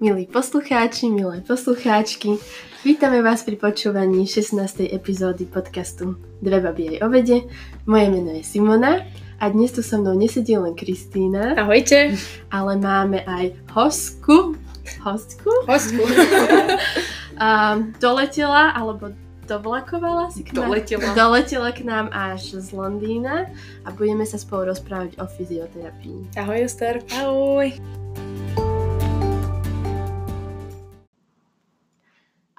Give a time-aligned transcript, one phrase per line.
[0.00, 2.40] Milí poslucháči, milé poslucháčky,
[2.88, 4.88] vítame vás pri počúvaní 16.
[4.88, 7.44] epizódy podcastu Dve babi aj o vede.
[7.84, 9.04] Moje meno je Simona
[9.36, 11.52] a dnes tu so mnou nesedí len Kristýna.
[11.52, 12.16] Ahojte.
[12.48, 14.56] Ale máme aj hostku.
[15.04, 15.68] Hostku?
[15.68, 16.00] Hostku.
[17.36, 19.12] a, doletela, alebo
[19.44, 21.12] dovlakovala si k nám, doletela.
[21.12, 23.52] doletela k nám až z Londýna
[23.84, 26.40] a budeme sa spolu rozprávať o fyzioterapii.
[26.40, 27.04] Ahoj Ester.
[27.20, 27.68] Ahoj.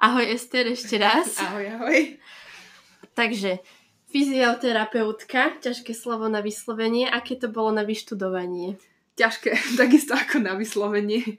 [0.02, 1.38] Ahoj Ester ešte raz.
[1.38, 2.18] Ahoj, ahoj.
[3.14, 3.62] Takže,
[4.10, 8.82] fyzioterapeutka, ťažké slovo na vyslovenie, aké to bolo na vyštudovanie?
[9.14, 11.38] Ťažké, takisto ako na vyslovenie.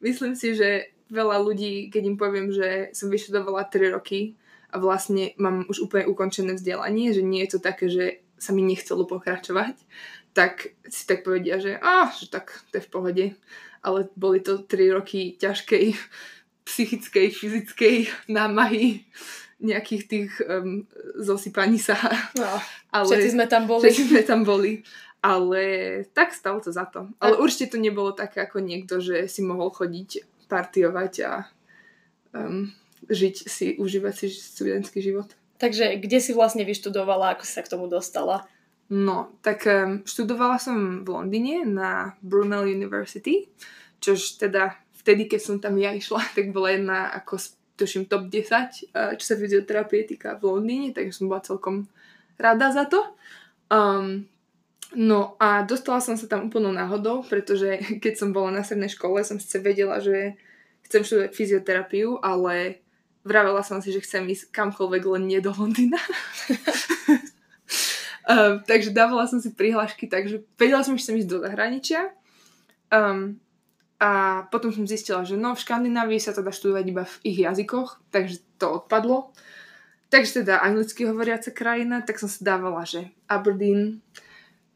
[0.00, 4.40] Myslím si, že veľa ľudí, keď im poviem, že som vyštudovala 3 roky
[4.72, 8.64] a vlastne mám už úplne ukončené vzdelanie, že nie je to také, že sa mi
[8.64, 9.76] nechcelo pokračovať,
[10.32, 13.26] tak si tak povedia, že, á, že tak to je v pohode.
[13.84, 15.92] Ale boli to 3 roky ťažkej
[16.68, 17.96] psychickej, fyzickej
[18.28, 19.08] námahy,
[19.58, 20.84] nejakých tých um,
[21.16, 21.96] zosypaní sa.
[22.36, 22.60] No,
[22.92, 23.82] ale všetci sme tam boli.
[23.88, 24.84] Všetci sme tam boli.
[25.18, 25.62] Ale
[26.14, 27.10] tak stalo to za to.
[27.18, 31.32] Ale určite to nebolo také ako niekto, že si mohol chodiť, partiovať a
[32.38, 32.70] um,
[33.10, 35.34] žiť si, užívať si študentský život.
[35.58, 38.46] Takže kde si vlastne vyštudovala, ako si sa k tomu dostala?
[38.94, 43.50] No, tak um, študovala som v Londýne na Brunel University,
[43.98, 47.40] čož teda vtedy, keď som tam ja išla, tak bola jedna ako
[47.80, 51.88] tuším top 10, čo sa fyzioterapie týka v Londýne, takže som bola celkom
[52.36, 53.00] rada za to.
[53.72, 54.28] Um,
[54.92, 59.24] no a dostala som sa tam úplnou náhodou, pretože keď som bola na strednej škole,
[59.24, 60.36] som sice vedela, že
[60.84, 62.84] chcem študovať fyzioterapiu, ale
[63.24, 66.02] vravela som si, že chcem ísť kamkoľvek, len nie do Londýna.
[68.26, 72.10] um, takže dávala som si prihlášky, takže vedela som, že chcem ísť do zahraničia.
[72.90, 73.38] Um,
[73.98, 77.38] a potom som zistila, že no v Škandinávii sa to dá študovať iba v ich
[77.42, 79.34] jazykoch, takže to odpadlo.
[80.08, 84.00] Takže teda anglicky hovoriaca krajina, tak som si dávala, že Aberdeen,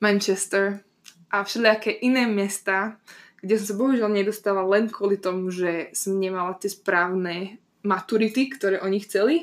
[0.02, 0.82] Manchester
[1.30, 3.00] a všelijaké iné mesta,
[3.40, 8.82] kde som sa bohužiaľ nedostala len kvôli tomu, že som nemala tie správne maturity, ktoré
[8.82, 9.36] oni chceli.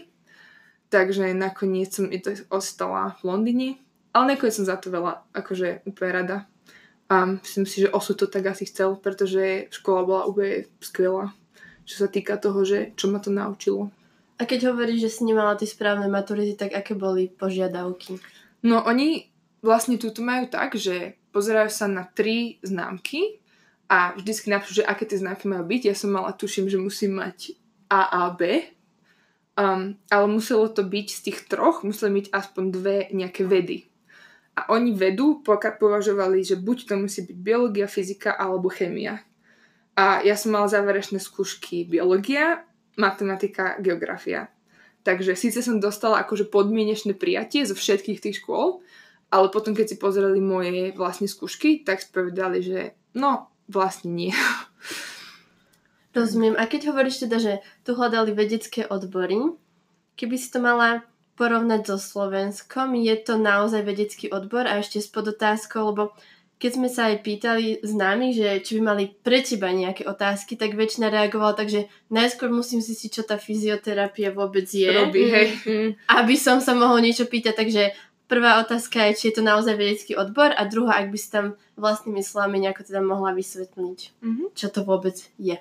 [0.92, 3.70] Takže nakoniec som to ostala v Londýne.
[4.12, 6.38] Ale nakoniec som za to veľa akože úplne rada.
[7.10, 11.34] A myslím si, že osud to tak asi chcel, pretože škola bola úplne skvelá,
[11.82, 13.90] čo sa týka toho, že čo ma to naučilo.
[14.40, 18.22] A keď hovoríš, že si nemala tie správne maturity, tak aké boli požiadavky?
[18.62, 19.28] No oni
[19.60, 23.42] vlastne túto majú tak, že pozerajú sa na tri známky
[23.90, 25.82] a vždycky napíšu, že aké tie známky majú byť.
[25.90, 27.58] Ja som mala, tuším, že musím mať
[27.90, 28.64] A a B,
[29.58, 33.89] um, ale muselo to byť z tých troch, museli byť aspoň dve nejaké vedy.
[34.60, 35.40] A oni vedu
[35.80, 39.24] považovali, že buď to musí byť biológia, fyzika alebo chémia.
[39.96, 42.68] A ja som mala záverečné skúšky biológia,
[43.00, 44.52] matematika, geografia.
[45.08, 48.84] Takže síce som dostala akože podmienečné prijatie zo všetkých tých škôl,
[49.32, 52.80] ale potom keď si pozreli moje vlastne skúšky, tak povedali, že
[53.16, 54.36] no, vlastne nie.
[56.18, 56.58] Rozumiem.
[56.60, 57.54] A keď hovoríš teda, že
[57.88, 59.40] tu hľadali vedecké odbory,
[60.20, 61.06] keby si to mala
[61.40, 66.12] porovnať so Slovenskom, je to naozaj vedecký odbor a ešte s podotázkou, lebo
[66.60, 70.76] keď sme sa aj pýtali známych, že či by mali pre teba nejaké otázky, tak
[70.76, 74.92] väčšina reagovala tak, že najskôr musím si čo tá fyzioterapia vôbec je.
[74.92, 75.56] Robí, hej.
[75.64, 75.92] Mm.
[76.12, 77.96] Aby som sa mohol niečo pýtať, takže
[78.28, 81.56] prvá otázka je, či je to naozaj vedecký odbor a druhá, ak by si tam
[81.80, 84.48] vlastnými slovami nejako teda mohla vysvetliť, mm-hmm.
[84.52, 85.56] čo to vôbec je.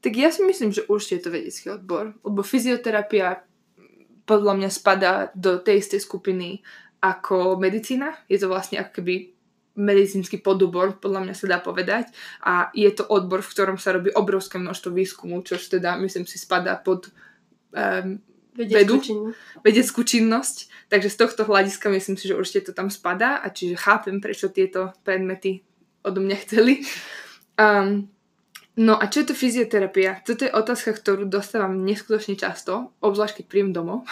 [0.00, 3.44] Tak ja si myslím, že určite je to vedecký odbor, lebo fyzioterapia
[4.28, 6.60] podľa mňa spadá do tej istej skupiny
[7.00, 8.12] ako medicína.
[8.28, 9.32] Je to vlastne ako keby
[9.78, 12.10] medicínsky podobor, podľa mňa sa dá povedať.
[12.42, 16.36] A je to odbor, v ktorom sa robí obrovské množstvo výskumu, čo teda, myslím si,
[16.36, 17.08] spadá pod
[17.72, 18.18] um,
[18.58, 18.98] vedu,
[19.62, 20.90] vedeckú činnosť.
[20.90, 24.50] Takže z tohto hľadiska myslím si, že určite to tam spadá a čiže chápem, prečo
[24.50, 25.62] tieto predmety
[26.02, 26.82] odo mňa chceli.
[27.54, 28.10] Um,
[28.78, 30.22] No a čo je to fyzioterapia?
[30.22, 34.06] Toto je otázka, ktorú dostávam neskutočne často, obzvlášť keď príjem domov,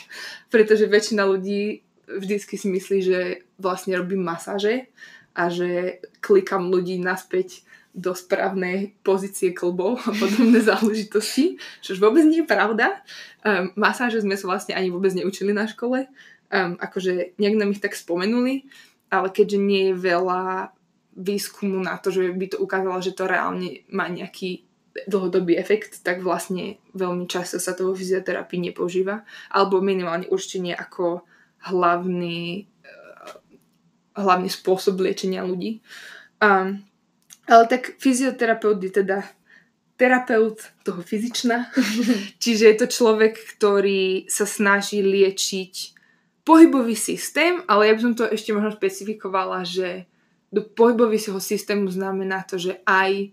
[0.54, 3.18] pretože väčšina ľudí vždycky si myslí, že
[3.58, 4.86] vlastne robím masáže
[5.34, 12.46] a že klikam ľudí naspäť do správnej pozície klbov a podobné záležitosti, čo vôbec nie
[12.46, 13.02] je pravda.
[13.42, 16.06] Um, masáže sme sa vlastne ani vôbec neučili na škole,
[16.48, 18.70] um, akože nejak nám ich tak spomenuli,
[19.12, 20.72] ale keďže nie je veľa
[21.16, 24.64] výskumu na to, že by to ukázalo, že to reálne má nejaký
[25.08, 29.24] dlhodobý efekt, tak vlastne veľmi často sa to vo fyzioterapii nepoužíva.
[29.52, 31.24] Alebo minimálne určite nie ako
[31.68, 33.36] hlavný, uh,
[34.16, 35.80] hlavný spôsob liečenia ľudí.
[36.42, 36.84] Um,
[37.48, 39.24] ale tak fyzioterapeut je teda
[39.96, 41.72] terapeut toho fyzična.
[42.42, 45.74] Čiže je to človek, ktorý sa snaží liečiť
[46.42, 50.10] pohybový systém, ale ja by som to ešte možno špecifikovala, že
[50.52, 53.32] do pohybového systému znamená to, že aj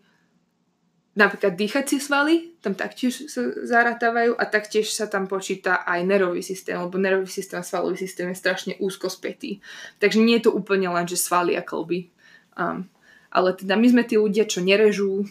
[1.20, 6.80] napríklad dýchacie svaly, tam taktiež sa zaratávajú a taktiež sa tam počíta aj nervový systém,
[6.80, 9.60] lebo nervový systém a svalový systém je strašne úzko spätý.
[10.00, 12.08] Takže nie je to úplne len, že svaly a klby.
[12.56, 12.88] Um,
[13.28, 15.28] ale teda my sme tí ľudia, čo nerežú,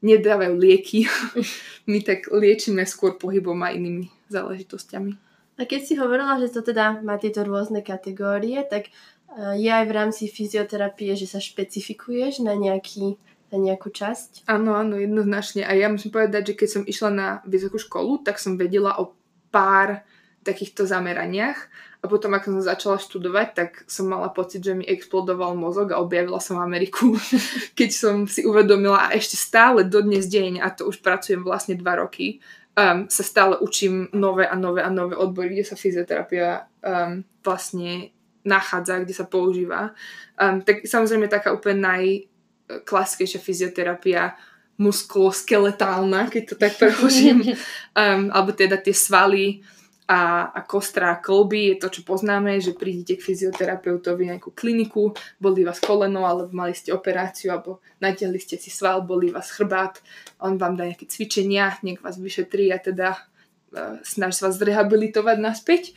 [0.00, 1.10] nedávajú lieky.
[1.90, 5.12] My tak liečíme skôr pohybom a inými záležitosťami.
[5.58, 8.94] A keď si hovorila, že to teda má tieto rôzne kategórie, tak
[9.38, 13.14] je aj v rámci fyzioterapie, že sa špecifikuješ na, nejaký,
[13.54, 14.50] na nejakú časť?
[14.50, 15.62] Áno, áno, jednoznačne.
[15.62, 19.14] A ja musím povedať, že keď som išla na vysokú školu, tak som vedela o
[19.54, 20.02] pár
[20.42, 21.58] takýchto zameraniach
[21.98, 26.00] a potom, ako som začala študovať, tak som mala pocit, že mi explodoval mozog a
[26.00, 27.18] objavila som Ameriku,
[27.78, 31.98] keď som si uvedomila a ešte stále dodnes deň, a to už pracujem vlastne dva
[31.98, 32.38] roky,
[32.78, 38.14] um, sa stále učím nové a nové a nové odbory, kde sa fyzioterapia um, vlastne
[38.46, 39.94] nachádza, kde sa používa.
[40.38, 44.38] Um, tak samozrejme taká úplne najklasickejšia fyzioterapia
[44.78, 49.62] muskuloskeletálna, keď to tak preložím, um, alebo teda tie svaly,
[50.08, 55.68] a, a kostra kolby je to, čo poznáme, že prídete k fyzioterapeutovi nejakú kliniku, boli
[55.68, 60.00] vás koleno, alebo mali ste operáciu, alebo natiahli ste si sval, boli vás chrbát,
[60.40, 65.36] on vám dá nejaké cvičenia, nech vás vyšetrí a teda uh, snaží sa vás zrehabilitovať
[65.44, 65.92] naspäť.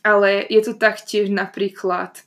[0.00, 2.24] Ale je to taktiež napríklad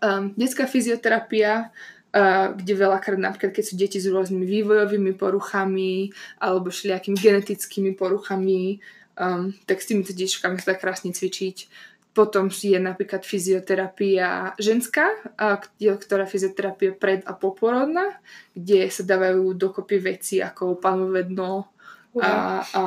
[0.00, 1.72] um, detská fyzioterapia,
[2.16, 6.08] Uh, kde veľakrát napríklad, keď sú deti s rôznymi vývojovými poruchami
[6.40, 8.80] alebo všelijakými genetickými poruchami,
[9.20, 11.68] um, tak s týmito detičkami sa dá krásne cvičiť.
[12.16, 15.04] Potom je napríklad fyzioterapia ženská,
[15.36, 18.16] a, ktorá fyzioterapia pred a poporodná,
[18.56, 21.68] kde sa dávajú dokopy veci ako palmové dno
[22.16, 22.82] a, a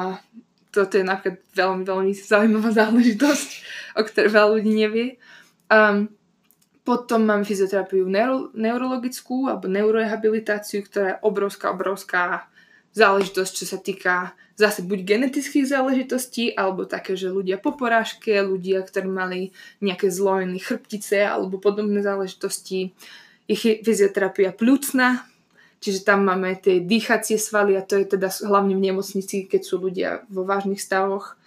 [0.70, 3.50] toto je napríklad veľmi, veľmi zaujímavá záležitosť,
[3.98, 5.08] o ktorej veľa ľudí nevie.
[5.70, 6.10] Um,
[6.82, 12.50] potom mám fyzioterapiu neuro, neurologickú alebo neurorehabilitáciu, ktorá je obrovská, obrovská
[12.98, 18.82] záležitosť, čo sa týka zase buď genetických záležitostí, alebo také, že ľudia po porážke, ľudia,
[18.82, 22.92] ktorí mali nejaké zlojené chrbtice alebo podobné záležitosti.
[23.46, 25.30] Je fyzioterapia plúcna,
[25.80, 29.76] čiže tam máme tie dýchacie svaly a to je teda hlavne v nemocnici, keď sú
[29.80, 31.40] ľudia vo vážnych stavoch.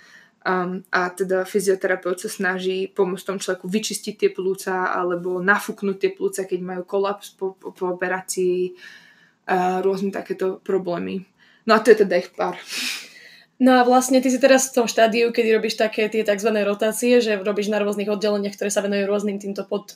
[0.42, 6.10] Um, a teda fyzioterapeut sa snaží pomôcť tomu človeku vyčistiť tie plúca alebo nafúknuť tie
[6.10, 8.74] plúca, keď majú kolaps po, po, po operácii
[9.46, 11.22] a rôzne takéto problémy.
[11.62, 12.58] No a to je teda ich pár.
[13.62, 16.50] No a vlastne ty si teraz v tom štádiu, kedy robíš také tie tzv.
[16.66, 19.94] rotácie, že robíš na rôznych oddeleniach, ktoré sa venujú rôznym týmto pod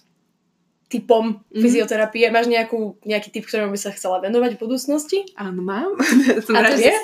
[0.86, 1.62] typom mm-hmm.
[1.62, 2.30] fyzioterapie.
[2.30, 5.18] Máš nejakú, nejaký typ, ktorému by sa chcela venovať v budúcnosti?
[5.34, 5.98] Áno, mám.
[6.46, 6.94] Som rád, že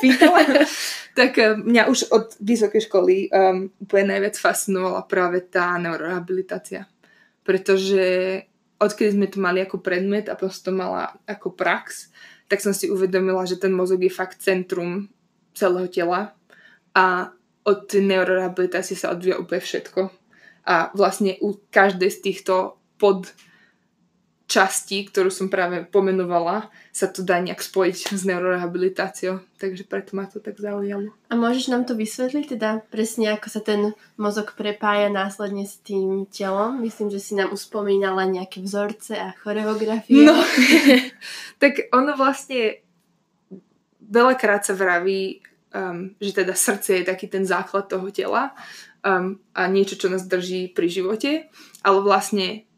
[1.19, 6.87] tak eh, mňa už od vysokej školy um, úplne najviac fascinovala práve tá neurorehabilitácia.
[7.43, 8.39] Pretože
[8.79, 12.15] odkedy sme to mali ako predmet a prosto mala ako prax,
[12.47, 15.11] tak som si uvedomila, že ten mozog je fakt centrum
[15.59, 16.39] celého tela
[16.95, 20.11] a od neurorehabilitácie sa odvíja úplne všetko.
[20.67, 23.35] A vlastne u každej z týchto pod
[24.53, 29.41] častí, ktorú som práve pomenovala, sa to dá nejak spojiť s neurorehabilitáciou.
[29.57, 31.09] Takže preto ma to tak zaujalo.
[31.33, 36.29] A môžeš nám to vysvetliť, teda presne ako sa ten mozog prepája následne s tým
[36.29, 36.85] telom?
[36.85, 40.29] Myslím, že si nám uspomínala nejaké vzorce a choreografie.
[40.29, 40.37] No,
[41.63, 42.85] tak ono vlastne
[44.05, 45.41] veľakrát sa vraví,
[45.73, 48.53] um, že teda srdce je taký ten základ toho tela
[49.01, 51.49] um, a niečo, čo nás drží pri živote,
[51.81, 52.69] ale vlastne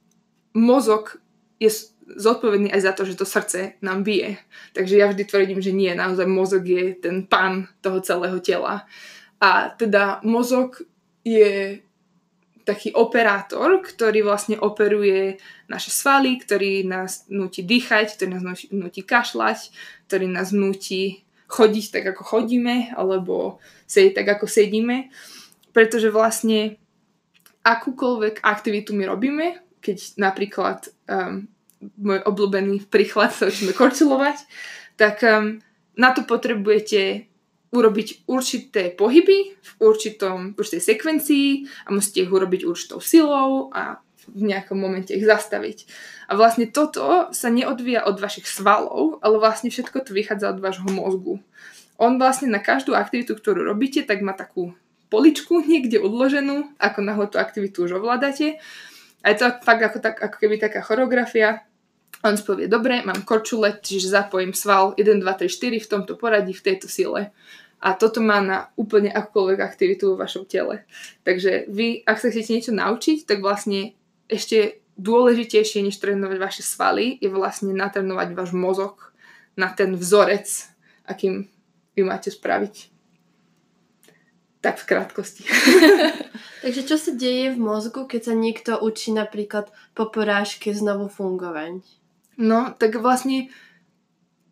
[0.54, 1.19] mozog
[1.64, 4.37] je zodpovedný aj za to, že to srdce nám bije.
[4.76, 8.85] Takže ja vždy tvrdím, že nie, naozaj mozog je ten pán toho celého tela.
[9.40, 10.85] A teda mozog
[11.25, 11.80] je
[12.64, 15.37] taký operátor, ktorý vlastne operuje
[15.68, 19.68] naše svaly, ktorý nás nutí dýchať, ktorý nás nutí kašľať,
[20.09, 25.12] ktorý nás nutí chodiť tak, ako chodíme, alebo sedieť tak, ako sedíme.
[25.76, 26.80] Pretože vlastne
[27.64, 29.47] akúkoľvek aktivitu my robíme,
[29.85, 31.44] keď napríklad um,
[31.99, 34.45] môj obľúbený príklad, sa učíme korčulovať,
[34.97, 35.59] tak um,
[35.99, 37.29] na to potrebujete
[37.75, 41.49] urobiť určité pohyby v určitom, určitej sekvencii
[41.85, 43.99] a musíte ich urobiť určitou silou a
[44.31, 45.85] v nejakom momente ich zastaviť.
[46.31, 50.88] A vlastne toto sa neodvíja od vašich svalov, ale vlastne všetko to vychádza od vášho
[50.88, 51.43] mozgu.
[52.00, 54.73] On vlastne na každú aktivitu, ktorú robíte, tak má takú
[55.12, 58.59] poličku niekde odloženú, ako náhle tú aktivitu už ovládate.
[59.25, 61.64] A je to fakt ako, tak, ako keby taká choreografia,
[62.23, 66.54] on povie, dobre, mám korčulet, čiže zapojím sval 1, 2, 3, 4 v tomto poradí,
[66.54, 67.35] v tejto sile.
[67.85, 70.88] A toto má na úplne akúkoľvek aktivitu vo vašom tele.
[71.26, 73.92] Takže vy, ak sa chcete niečo naučiť, tak vlastne
[74.25, 79.12] ešte dôležitejšie, než trénovať vaše svaly, je vlastne natrénovať váš mozog
[79.52, 80.49] na ten vzorec,
[81.04, 81.50] akým
[81.92, 82.90] vy máte spraviť.
[84.64, 85.42] Tak v krátkosti.
[86.64, 91.85] Takže čo sa deje v mozgu, keď sa niekto učí napríklad po porážke znovu fungovať?
[92.35, 93.50] No, tak vlastne,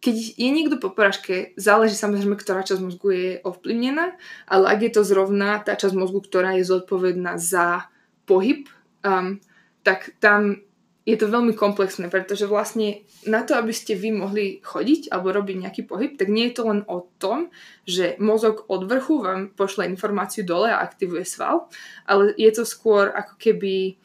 [0.03, 4.15] keď je niekto po porážke, záleží samozrejme, ktorá časť mozgu je ovplyvnená,
[4.47, 7.91] ale ak je to zrovna tá časť mozgu, ktorá je zodpovedná za
[8.27, 8.71] pohyb,
[9.03, 9.43] um,
[9.83, 10.63] tak tam
[11.03, 15.57] je to veľmi komplexné, pretože vlastne na to, aby ste vy mohli chodiť alebo robiť
[15.67, 17.51] nejaký pohyb, tak nie je to len o tom,
[17.83, 21.67] že mozog od vrchu vám pošle informáciu dole a aktivuje sval,
[22.07, 23.99] ale je to skôr ako keby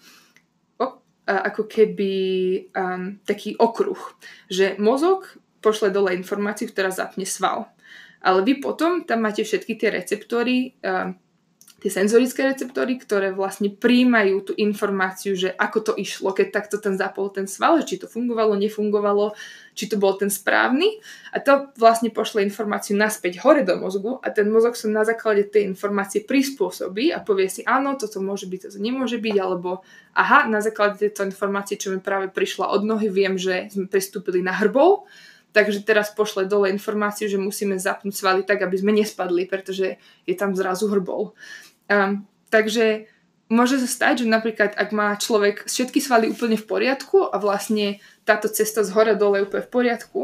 [1.28, 2.14] ako keby
[2.72, 4.00] um, taký okruh,
[4.48, 5.28] že mozog
[5.60, 7.68] pošle dole informáciu, ktorá zapne sval.
[8.24, 11.20] Ale vy potom tam máte všetky tie receptory, um,
[11.78, 16.98] tie senzorické receptory, ktoré vlastne príjmajú tú informáciu, že ako to išlo, keď takto ten
[16.98, 19.38] zapol ten sval, či to fungovalo, nefungovalo,
[19.78, 20.98] či to bol ten správny.
[21.30, 25.46] A to vlastne pošle informáciu naspäť hore do mozgu a ten mozog sa na základe
[25.46, 29.86] tej informácie prispôsobí a povie si, áno, toto môže byť, toto nemôže byť, alebo
[30.18, 34.42] aha, na základe tejto informácie, čo mi práve prišla od nohy, viem, že sme pristúpili
[34.42, 35.06] na hrbol,
[35.54, 40.36] takže teraz pošle dole informáciu, že musíme zapnúť svaly tak, aby sme nespadli, pretože je
[40.38, 41.38] tam zrazu hrbol.
[41.88, 43.08] Um, takže
[43.48, 48.04] môže sa stať, že napríklad ak má človek všetky svaly úplne v poriadku a vlastne
[48.28, 50.22] táto cesta z hora dole je úplne v poriadku,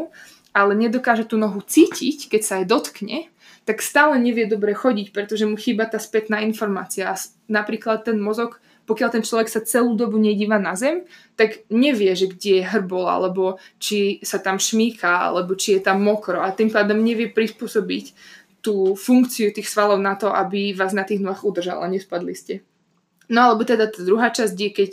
[0.54, 5.48] ale nedokáže tú nohu cítiť, keď sa aj dotkne, tak stále nevie dobre chodiť, pretože
[5.48, 7.10] mu chýba tá spätná informácia.
[7.10, 7.16] A
[7.48, 11.08] napríklad ten mozog, pokiaľ ten človek sa celú dobu nedíva na zem,
[11.40, 16.04] tak nevie, že kde je hrbol, alebo či sa tam šmíka, alebo či je tam
[16.04, 18.06] mokro a tým pádom nevie prispôsobiť
[18.64, 22.64] tú funkciu tých svalov na to, aby vás na tých nohách udržal a nespadli ste.
[23.28, 24.92] No alebo teda tá druhá časť je, keď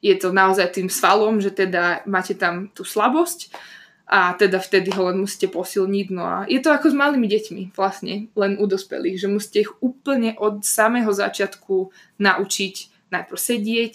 [0.00, 3.52] je to naozaj tým svalom, že teda máte tam tú slabosť
[4.08, 6.06] a teda vtedy ho len musíte posilniť.
[6.12, 9.72] No a je to ako s malými deťmi vlastne, len u dospelých, že musíte ich
[9.84, 12.74] úplne od samého začiatku naučiť
[13.12, 13.94] najprv sedieť,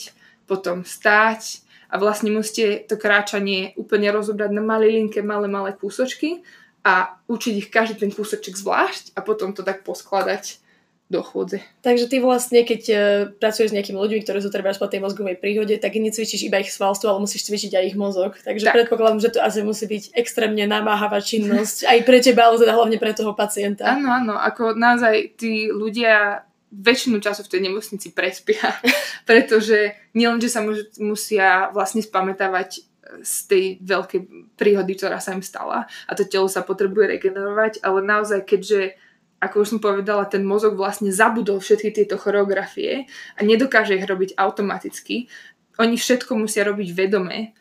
[0.49, 6.41] potom stáť a vlastne musíte to kráčanie úplne rozobrať na malé linke, malé, malé kúsočky
[6.83, 10.63] a učiť ich každý ten kúsoček zvlášť a potom to tak poskladať
[11.09, 11.57] do chôdze.
[11.81, 12.99] Takže ty vlastne, keď uh,
[13.41, 16.69] pracuješ s nejakými ľuďmi, ktorí sú treba po tej mozgovej príhode, tak necvičíš iba ich
[16.69, 18.37] svalstvo, ale musíš cvičiť aj ich mozog.
[18.37, 18.77] Takže tak.
[18.77, 23.01] predpokladám, že to asi musí byť extrémne namáhavá činnosť aj pre teba, ale teda hlavne
[23.01, 23.89] pre toho pacienta.
[23.89, 28.77] Áno, áno, ako naozaj tí ľudia väčšinu času v tej nemocnici prespia,
[29.29, 30.61] pretože nielen, že sa
[31.01, 32.85] musia vlastne spamätávať
[33.25, 34.21] z tej veľkej
[34.55, 38.97] príhody, ktorá sa im stala a to telo sa potrebuje regenerovať, ale naozaj, keďže
[39.39, 44.35] ako už som povedala, ten mozog vlastne zabudol všetky tieto choreografie a nedokáže ich robiť
[44.35, 45.31] automaticky.
[45.79, 47.55] Oni všetko musia robiť vedome.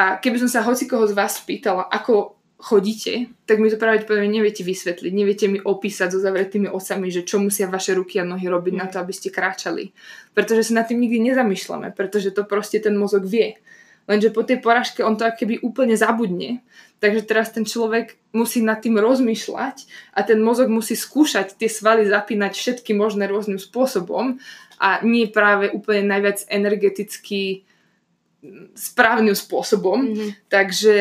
[0.00, 4.28] A keby som sa hoci koho z vás spýtala, ako chodíte, tak mi to pravdepodobne
[4.28, 8.48] neviete vysvetliť, neviete mi opísať so zavretými osami, že čo musia vaše ruky a nohy
[8.48, 8.80] robiť mm.
[8.80, 9.96] na to, aby ste kráčali.
[10.36, 13.56] Pretože sa nad tým nikdy nezamýšľame, pretože to proste ten mozog vie.
[14.10, 16.66] Lenže po tej poražke on to keby úplne zabudne.
[16.98, 22.10] Takže teraz ten človek musí nad tým rozmýšľať a ten mozog musí skúšať tie svaly
[22.10, 24.42] zapínať všetky možné rôznym spôsobom
[24.82, 27.62] a nie práve úplne najviac energeticky
[28.74, 30.10] správnym spôsobom.
[30.10, 30.30] Mm-hmm.
[30.50, 30.96] Takže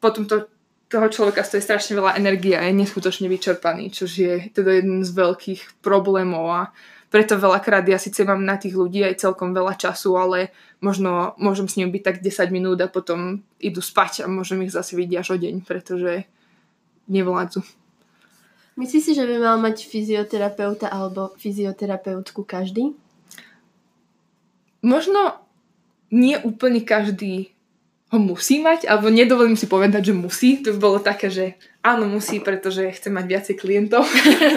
[0.00, 0.48] potom to,
[0.88, 5.10] toho človeka stojí strašne veľa energie a je neskutočne vyčerpaný, čo je teda jeden z
[5.10, 6.62] veľkých problémov a
[7.14, 10.50] preto veľakrát ja síce mám na tých ľudí aj celkom veľa času, ale
[10.82, 14.74] možno môžem s ním byť tak 10 minút a potom idú spať a môžem ich
[14.74, 16.26] zase vidieť až o deň, pretože
[17.06, 17.62] nevládzu.
[18.74, 22.98] Myslíš si, že by mal mať fyzioterapeuta alebo fyzioterapeutku každý?
[24.82, 25.38] Možno
[26.10, 27.54] nie úplne každý
[28.10, 30.50] ho musí mať, alebo nedovolím si povedať, že musí.
[30.66, 34.02] To by bolo také, že áno, musí, pretože chce mať viacej klientov.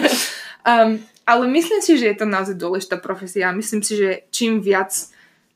[0.66, 0.98] um,
[1.28, 3.52] ale myslím si, že je to naozaj dôležitá profesia.
[3.52, 4.96] Myslím si, že čím viac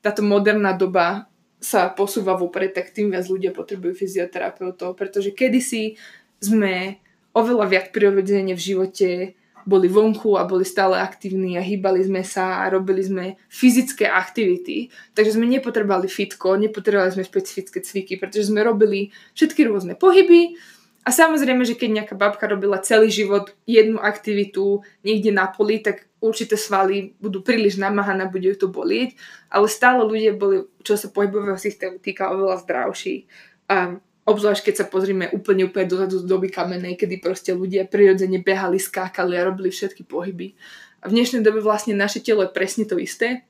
[0.05, 5.97] táto moderná doba sa posúva vopred, tak tým viac ľudia potrebujú fyzioterapeutov, pretože kedysi
[6.43, 7.01] sme
[7.33, 9.09] oveľa viac prirodzene v živote
[9.63, 14.91] boli vonku a boli stále aktívni a hýbali sme sa a robili sme fyzické aktivity.
[15.15, 20.59] Takže sme nepotrebovali fitko, nepotrebovali sme špecifické cviky, pretože sme robili všetky rôzne pohyby,
[21.03, 26.07] a samozrejme, že keď nejaká babka robila celý život jednu aktivitu niekde na poli, tak
[26.23, 29.19] určité svaly budú príliš namáhané, bude to bolieť,
[29.51, 33.27] ale stále ľudia boli, čo sa pohybového systému týka, oveľa zdravší.
[33.67, 38.39] A obzvlášť keď sa pozrieme úplne úplne dozadu z doby kamenej, kedy proste ľudia prirodzene
[38.39, 40.55] behali, skákali a robili všetky pohyby.
[41.03, 43.43] A v dnešnej dobe vlastne naše telo je presne to isté.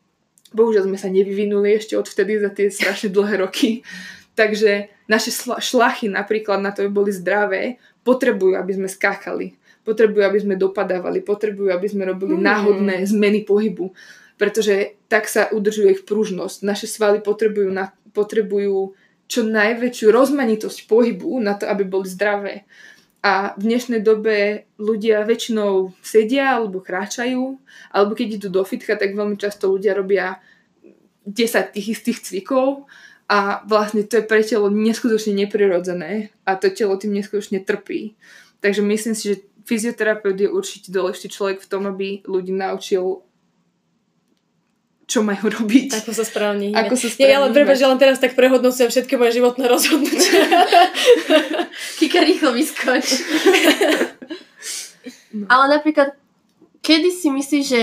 [0.56, 3.85] Bohužiaľ sme sa nevyvinuli ešte odvtedy za tie strašne dlhé roky.
[4.32, 9.54] Takže naše šlachy napríklad na to, aby boli zdravé, potrebujú, aby sme skákali.
[9.82, 11.20] Potrebujú, aby sme dopadávali.
[11.20, 12.42] Potrebujú, aby sme robili mm.
[12.42, 13.92] náhodné zmeny pohybu.
[14.40, 16.64] Pretože tak sa udržuje ich pružnosť.
[16.64, 18.96] Naše svaly potrebujú, na, potrebujú
[19.28, 22.64] čo najväčšiu rozmanitosť pohybu na to, aby boli zdravé.
[23.22, 27.54] A v dnešnej dobe ľudia väčšinou sedia alebo kráčajú,
[27.94, 30.42] alebo keď idú do fitka, tak veľmi často ľudia robia
[31.22, 32.90] 10 tých istých cvikov
[33.32, 38.12] a vlastne to je pre telo neskutočne neprirodzené a to telo tým neskutočne trpí.
[38.60, 43.24] Takže myslím si, že fyzioterapeut je určite dôležitý človek v tom, aby ľudí naučil
[45.08, 46.04] čo majú robiť.
[46.04, 49.20] Ako sa správne Ako sa správne Ja, ale prepáč, že len teraz tak prehodnocujem všetky
[49.20, 50.40] moje životné rozhodnutia.
[52.00, 53.20] Kika rýchlo vyskoč.
[55.36, 55.44] no.
[55.52, 56.16] Ale napríklad,
[56.80, 57.82] kedy si myslíš, že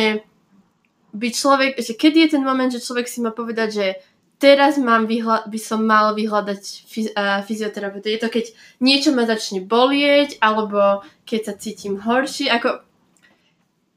[1.14, 3.86] by človek, že kedy je ten moment, že človek si má povedať, že
[4.40, 8.08] teraz mám vyhľa- by som mal vyhľadať fyz- uh, fyzioterapeuta.
[8.08, 8.46] Je to, keď
[8.80, 12.82] niečo ma začne bolieť, alebo keď sa cítim horší, ako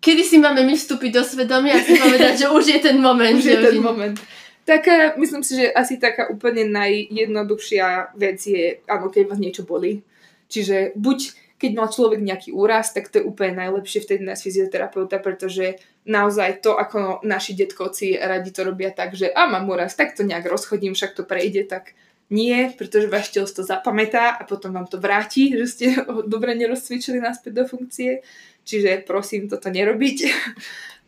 [0.03, 3.39] kedy si máme my vstúpiť do svedomia a si povedať, že už je ten moment.
[3.41, 3.87] Už je ten už...
[3.87, 4.19] moment.
[4.63, 4.87] Tak
[5.19, 10.07] myslím si, že asi taká úplne najjednoduchšia vec je, áno, keď vás niečo bolí.
[10.47, 11.19] Čiže buď
[11.63, 16.63] keď mal človek nejaký úraz, tak to je úplne najlepšie vtedy na fyzioterapeuta, pretože naozaj
[16.63, 20.51] to, ako naši detkovci radi to robia tak, že a mám úraz, tak to nejak
[20.51, 21.95] rozchodím, však to prejde, tak
[22.33, 26.57] nie, pretože váš telo to zapamätá a potom vám to vráti, že ste ho dobre
[26.57, 28.25] nerozcvičili naspäť do funkcie.
[28.63, 30.19] Čiže prosím toto nerobiť.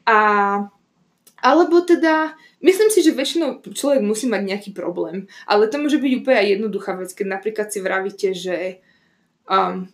[0.04, 0.60] A,
[1.40, 5.24] alebo teda, myslím si, že väčšinou človek musí mať nejaký problém.
[5.48, 8.84] Ale to môže byť úplne aj jednoduchá vec, keď napríklad si vravíte, že
[9.48, 9.88] um,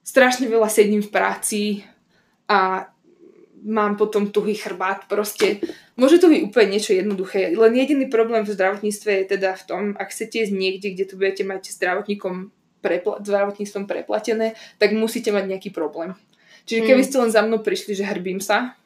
[0.00, 1.84] strašne veľa sedím v práci
[2.48, 2.88] a
[3.64, 5.08] mám potom tuhý chrbát.
[5.08, 5.64] Proste
[5.96, 7.56] môže to byť úplne niečo jednoduché.
[7.56, 11.14] Len jediný problém v zdravotníctve je teda v tom, ak chcete ísť niekde, kde to
[11.16, 12.52] budete mať zdravotníkom
[12.84, 16.12] prepla- zdravotníctvom preplatené, tak musíte mať nejaký problém.
[16.68, 17.08] Čiže keby mm.
[17.08, 18.76] ste len za mnou prišli, že hrbím sa,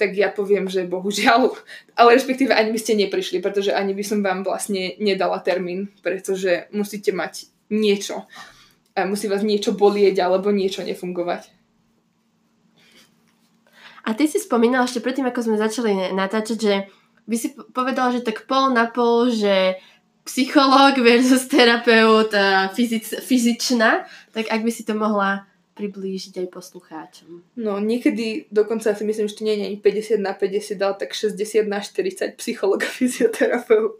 [0.00, 1.52] tak ja poviem, že bohužiaľ,
[2.00, 6.72] ale respektíve ani by ste neprišli, pretože ani by som vám vlastne nedala termín, pretože
[6.72, 8.24] musíte mať niečo.
[8.92, 11.61] A musí vás niečo bolieť alebo niečo nefungovať.
[14.02, 16.74] A ty si spomínala ešte predtým, ako sme začali natáčať, že
[17.26, 19.78] by si povedala, že tak pol na pol, že
[20.26, 22.30] psychológ versus terapeut,
[22.74, 27.30] fyzic, fyzičná, tak ak by si to mohla priblížiť aj poslucháčom.
[27.56, 31.64] No niekedy dokonca si myslím, že to nie je 50 na 50, ale tak 60
[31.64, 33.96] na 40 psycholog a fyzioterapeut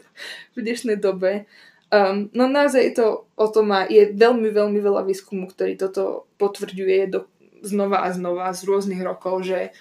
[0.53, 1.49] v dnešnej dobe.
[1.93, 7.09] Um, no naozaj to o tom má, je veľmi, veľmi veľa výskumu, ktorý toto potvrďuje
[7.09, 7.29] do,
[7.65, 9.73] znova a znova z rôznych rokov, že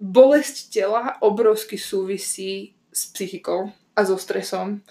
[0.00, 4.84] bolesť tela obrovsky súvisí s psychikou a so stresom.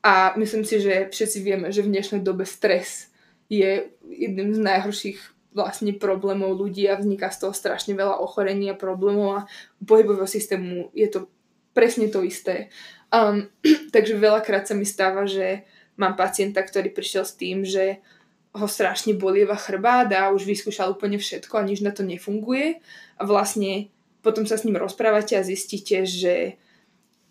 [0.00, 3.12] A myslím si, že všetci vieme, že v dnešnej dobe stres
[3.52, 5.18] je jedným z najhorších
[5.50, 9.46] vlastne problémov ľudí a vzniká z toho strašne veľa ochorení a problémov a
[9.82, 11.26] pohybového systému je to
[11.74, 12.70] presne to isté.
[13.10, 13.50] Um,
[13.94, 15.66] takže veľakrát sa mi stáva, že
[15.98, 17.98] mám pacienta, ktorý prišiel s tým, že
[18.50, 22.82] ho strašne bolieva chrbát a už vyskúšal úplne všetko a nič na to nefunguje
[23.18, 26.60] a vlastne potom sa s ním rozprávate a zistíte, že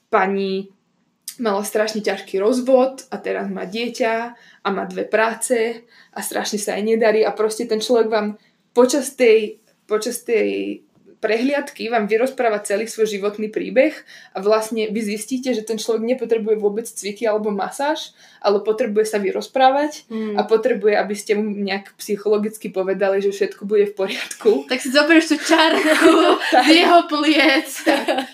[0.10, 0.73] pani
[1.39, 4.13] mala strašne ťažký rozvod a teraz má dieťa
[4.65, 8.28] a má dve práce a strašne sa aj nedarí a proste ten človek vám
[8.75, 10.84] počas tej, počas tej
[11.20, 13.92] prehliadky vám vyrozpráva celý svoj životný príbeh
[14.32, 19.20] a vlastne vy zistíte, že ten človek nepotrebuje vôbec cviky alebo masáž, ale potrebuje sa
[19.20, 20.40] vyrozprávať hmm.
[20.40, 24.52] a potrebuje, aby ste mu nejak psychologicky povedali, že všetko bude v poriadku.
[24.72, 27.68] Tak si zoberieš tú čarku z jeho pliec.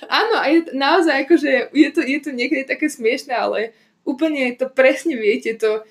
[0.06, 3.74] Áno, a je naozaj akože je to, je to niekedy také smiešné, ale
[4.06, 5.82] úplne to presne viete, to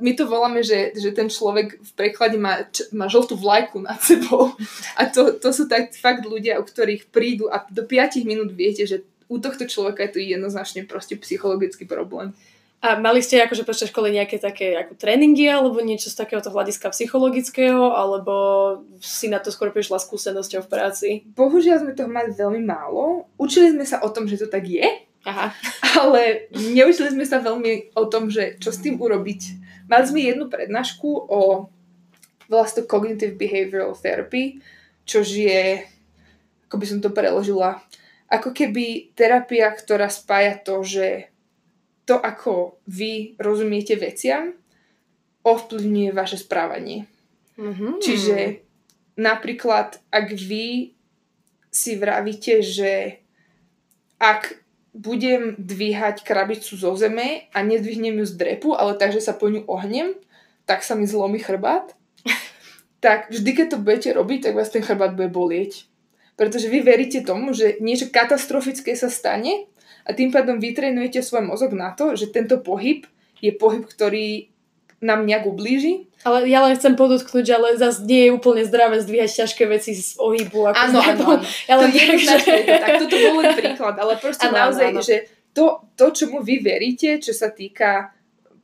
[0.00, 4.52] my to voláme, že, že ten človek v preklade má, má žltú vlajku nad sebou.
[4.94, 8.84] A to, to sú tak fakt ľudia, u ktorých prídu a do 5 minút viete,
[8.84, 12.36] že u tohto človeka je to jednoznačne proste psychologický problém.
[12.84, 16.92] A mali ste akože počas školy nejaké také ako tréningy alebo niečo z takéhoto hľadiska
[16.92, 18.34] psychologického, alebo
[19.00, 21.08] si na to skôr prišla skúsenosťou v práci?
[21.32, 23.24] Bohužiaľ sme toho mali veľmi málo.
[23.40, 24.84] Učili sme sa o tom, že to tak je,
[25.24, 25.56] Aha.
[26.04, 29.40] Ale neučili sme sa veľmi o tom, že čo s tým urobiť.
[29.88, 31.68] Mali sme jednu prednášku o
[32.48, 34.60] vlastne Cognitive Behavioral Therapy,
[35.08, 35.84] čož je,
[36.68, 37.80] ako by som to preložila,
[38.28, 41.32] ako keby terapia, ktorá spája to, že
[42.04, 44.52] to, ako vy rozumiete veciam
[45.44, 47.04] ovplyvňuje vaše správanie.
[47.60, 48.00] Mhm.
[48.00, 48.64] Čiže
[49.20, 50.96] napríklad, ak vy
[51.68, 53.20] si vravíte, že
[54.18, 54.63] ak
[54.94, 59.66] budem dvíhať krabicu zo zeme a nedvihnem ju z drepu, ale takže sa po ňu
[59.66, 60.14] ohnem,
[60.70, 61.98] tak sa mi zlomí chrbát,
[63.04, 65.90] tak vždy, keď to budete robiť, tak vás ten chrbát bude bolieť.
[66.38, 69.66] Pretože vy veríte tomu, že niečo katastrofické sa stane
[70.06, 73.06] a tým pádom vytrenujete svoj mozog na to, že tento pohyb
[73.42, 74.53] je pohyb, ktorý
[75.04, 76.08] nám nejak ublíži.
[76.24, 80.16] Ale ja len chcem podotknúť, ale zase nie je úplne zdravé zdvíhať ťažké veci z
[80.16, 80.72] ohybu.
[80.72, 81.44] Ako Áno, áno, áno.
[81.68, 82.64] Ja to je že...
[82.64, 85.04] tak, toto bol len príklad, ale proste áno, naozaj, áno.
[85.04, 88.13] že to, to, čomu vy veríte, čo sa týka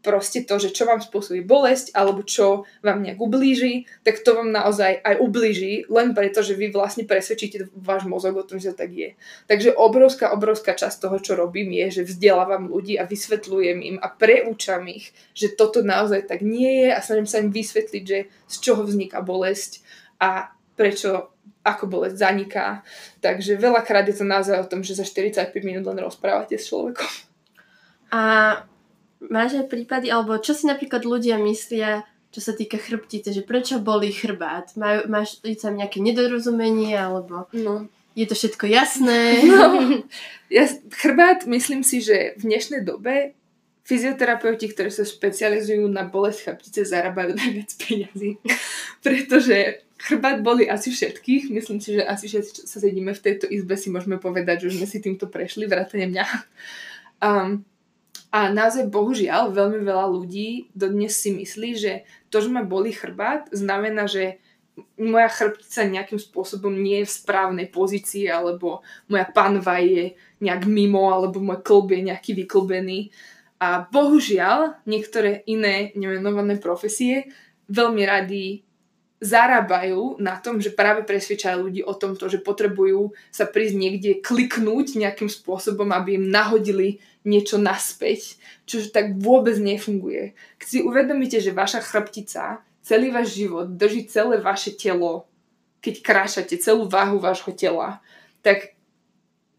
[0.00, 4.48] proste to, že čo vám spôsobí bolesť alebo čo vám nejak ublíži, tak to vám
[4.48, 8.92] naozaj aj ublíži, len preto, že vy vlastne presvedčíte váš mozog o tom, že tak
[8.92, 9.12] je.
[9.44, 14.08] Takže obrovská, obrovská časť toho, čo robím, je, že vzdelávam ľudí a vysvetľujem im a
[14.08, 18.56] preúčam ich, že toto naozaj tak nie je a snažím sa im vysvetliť, že z
[18.64, 19.84] čoho vzniká bolesť
[20.16, 22.66] a prečo ako bolesť zaniká.
[23.20, 27.08] Takže veľakrát je to naozaj o tom, že za 45 minút len rozprávate s človekom.
[28.10, 28.20] A
[29.28, 33.82] máš aj prípady, alebo čo si napríklad ľudia myslia, čo sa týka chrbtice, že prečo
[33.82, 34.72] bolí chrbát?
[34.78, 37.90] Majú, máš tam nejaké nedorozumenie, alebo No.
[38.14, 39.42] je to všetko jasné?
[39.50, 39.66] No,
[40.48, 43.34] ja, chrbát, myslím si, že v dnešnej dobe
[43.82, 48.38] fyzioterapeuti, ktorí sa špecializujú na bolesť chrbtice, zarábajú najviac peniazy.
[49.06, 51.50] Pretože chrbát boli asi všetkých.
[51.50, 54.66] Myslím si, že asi všetci, čo sa sedíme v tejto izbe, si môžeme povedať, že
[54.70, 56.24] už sme si týmto prešli, vrátane mňa.
[57.18, 57.66] Um,
[58.30, 61.92] a naozaj, bohužiaľ, veľmi veľa ľudí dodnes si myslí, že
[62.30, 64.38] to, že ma bolí chrbát, znamená, že
[64.96, 71.10] moja chrbtica nejakým spôsobom nie je v správnej pozícii, alebo moja panva je nejak mimo,
[71.10, 73.10] alebo môj klb je nejaký vyklbený.
[73.60, 77.28] A bohužiaľ, niektoré iné nemenované profesie
[77.68, 78.64] veľmi radi
[79.20, 84.96] zarábajú na tom, že práve presvedčajú ľudí o tomto, že potrebujú sa prísť niekde kliknúť
[84.96, 90.32] nejakým spôsobom, aby im nahodili niečo naspäť, čo tak vôbec nefunguje.
[90.56, 95.28] Keď si uvedomíte, že vaša chrbtica celý váš život drží celé vaše telo,
[95.84, 98.00] keď krášate celú váhu vášho tela,
[98.40, 98.72] tak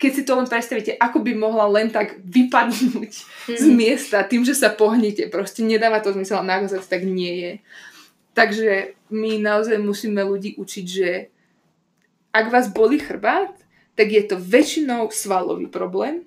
[0.02, 3.12] keď si to len predstavíte, ako by mohla len tak vypadnúť
[3.46, 5.30] z miesta tým, že sa pohnete.
[5.30, 7.52] Proste nedáva to zmysel a naozaj tak nie je.
[8.34, 11.30] Takže my naozaj musíme ľudí učiť, že
[12.34, 13.54] ak vás boli chrbát,
[13.94, 16.26] tak je to väčšinou svalový problém,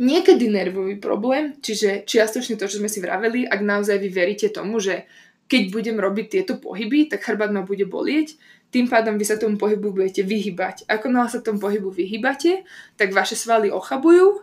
[0.00, 4.80] niekedy nervový problém, čiže čiastočne to, čo sme si vraveli, ak naozaj vy veríte tomu,
[4.80, 5.04] že
[5.44, 8.36] keď budem robiť tieto pohyby, tak chrbát ma bude bolieť,
[8.74, 10.90] tým pádom vy sa tomu pohybu budete vyhybať.
[10.90, 12.66] Ako náhle sa tomu pohybu vyhybate,
[12.98, 14.42] tak vaše svaly ochabujú,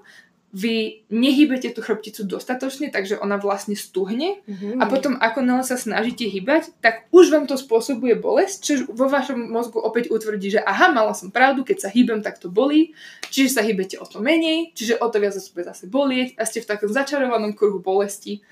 [0.52, 4.84] vy nehybete tú chrbticu dostatočne, takže ona vlastne stuhne Mhm.
[4.84, 9.08] a potom ako náhle sa snažíte hýbať, tak už vám to spôsobuje bolesť, čo vo
[9.08, 12.92] vašom mozgu opäť utvrdí, že aha, mala som pravdu, keď sa hýbem, tak to bolí,
[13.32, 16.44] čiže sa hýbete o to menej, čiže o to viac sa bude zase bolieť a
[16.44, 18.44] ste v takom začarovanom kruhu bolesti.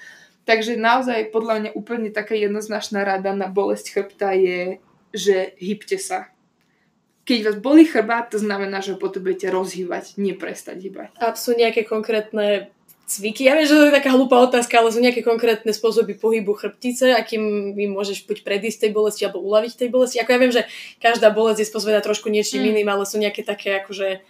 [0.47, 4.79] Takže naozaj podľa mňa úplne taká jednoznačná rada na bolesť chrbta je,
[5.13, 6.31] že hýbte sa.
[7.29, 11.13] Keď vás bolí chrbát, to znamená, že potrebujete rozhýbať, nie prestať hýbať.
[11.21, 12.73] A sú nejaké konkrétne
[13.05, 13.45] cviky?
[13.45, 17.13] Ja viem, že to je taká hlúpa otázka, ale sú nejaké konkrétne spôsoby pohybu chrbtice,
[17.13, 20.17] akým mi môžeš buď predísť tej bolesti alebo uľaviť tej bolesti.
[20.17, 20.65] Ako ja viem, že
[20.97, 22.69] každá bolesť je spôsobená trošku niečím Mm.
[22.73, 24.25] iným, ale sú nejaké také akože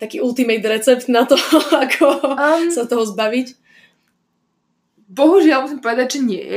[0.00, 1.36] taký ultimate recept na to,
[1.84, 3.52] ako Um, sa toho zbaviť.
[5.10, 6.48] Bohužiaľ musím povedať, že nie.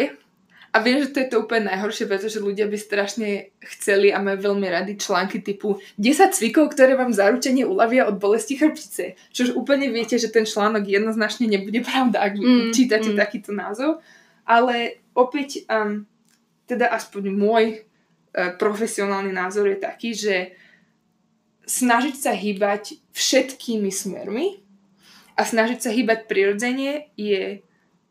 [0.74, 4.50] A viem, že to je to úplne najhoršie, pretože ľudia by strašne chceli a majú
[4.52, 9.14] veľmi rady články typu 10 cvikov, ktoré vám zaručene uľavia od bolesti chrbtice.
[9.30, 13.18] Čož úplne viete, že ten článok jednoznačne nebude pravda, ak Mm, čítate mm.
[13.22, 14.02] takýto názov.
[14.50, 16.10] Ale opäť, um,
[16.66, 20.58] teda aspoň môj uh, profesionálny názor je taký, že
[21.70, 24.58] snažiť sa hýbať všetkými smermi
[25.38, 27.62] a snažiť sa hýbať prirodzene je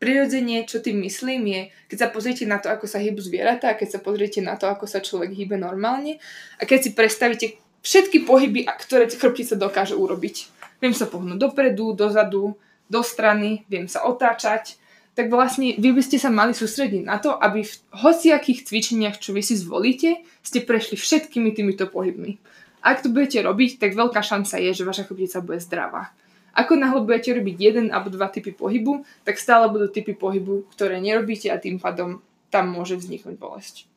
[0.03, 3.95] prirodzene, čo tým myslím, je, keď sa pozriete na to, ako sa hýbu zvieratá, keď
[3.95, 6.19] sa pozriete na to, ako sa človek hýbe normálne
[6.59, 10.51] a keď si predstavíte všetky pohyby, ktoré chrbtica dokáže urobiť.
[10.83, 12.59] Viem sa pohnúť dopredu, dozadu,
[12.91, 14.75] do strany, viem sa otáčať,
[15.15, 19.31] tak vlastne vy by ste sa mali sústrediť na to, aby v hociakých cvičeniach, čo
[19.31, 22.43] vy si zvolíte, ste prešli všetkými týmito pohybmi.
[22.83, 26.11] Ak to budete robiť, tak veľká šanca je, že vaša chrbtica bude zdravá.
[26.53, 31.01] Ako náhle budete robiť jeden alebo dva typy pohybu, tak stále budú typy pohybu, ktoré
[31.01, 32.21] nerobíte a tým pádom
[32.53, 33.89] tam môže vzniknúť bolesť.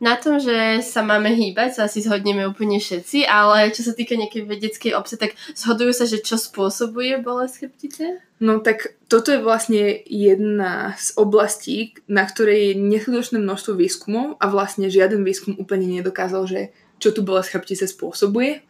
[0.00, 4.16] Na tom, že sa máme hýbať, sa asi zhodneme úplne všetci, ale čo sa týka
[4.16, 8.04] nejakej vedeckej obce, tak zhodujú sa, že čo spôsobuje bolesť chrbtice?
[8.40, 14.48] No tak toto je vlastne jedna z oblastí, na ktorej je neskutočné množstvo výskumov a
[14.48, 18.64] vlastne žiaden výskum úplne nedokázal, že čo tu bolesť chrbtice spôsobuje.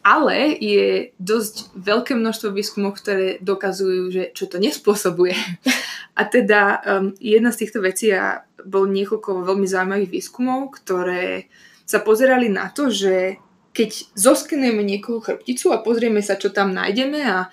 [0.00, 5.36] Ale je dosť veľké množstvo výskumov, ktoré dokazujú, že čo to nespôsobuje.
[6.20, 11.48] A teda um, jedna z týchto vecí a bol niekoľko veľmi zaujímavých výskumov, ktoré
[11.88, 17.20] sa pozerali na to, že keď zoskenujeme niekoho chrbticu a pozrieme sa, čo tam nájdeme
[17.22, 17.48] a e,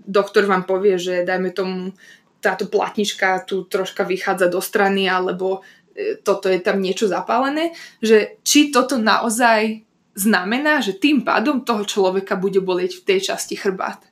[0.00, 1.92] doktor vám povie, že dajme tomu
[2.38, 5.60] táto platnička tu troška vychádza do strany alebo
[5.92, 9.82] e, toto je tam niečo zapálené, že či toto naozaj
[10.18, 14.02] znamená, že tým pádom toho človeka bude bolieť v tej časti chrbát.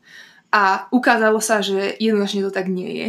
[0.54, 3.08] A ukázalo sa, že jednoznačne to tak nie je.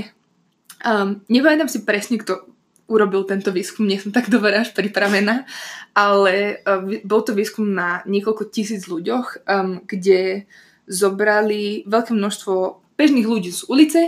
[0.82, 2.50] Um, nepamätám si presne, kto
[2.90, 5.46] urobil tento výskum, nie som tak dobre až pripravená,
[5.94, 10.50] ale uh, bol to výskum na niekoľko tisíc ľuďoch, um, kde
[10.88, 12.56] zobrali veľké množstvo
[12.98, 14.02] bežných ľudí z ulice,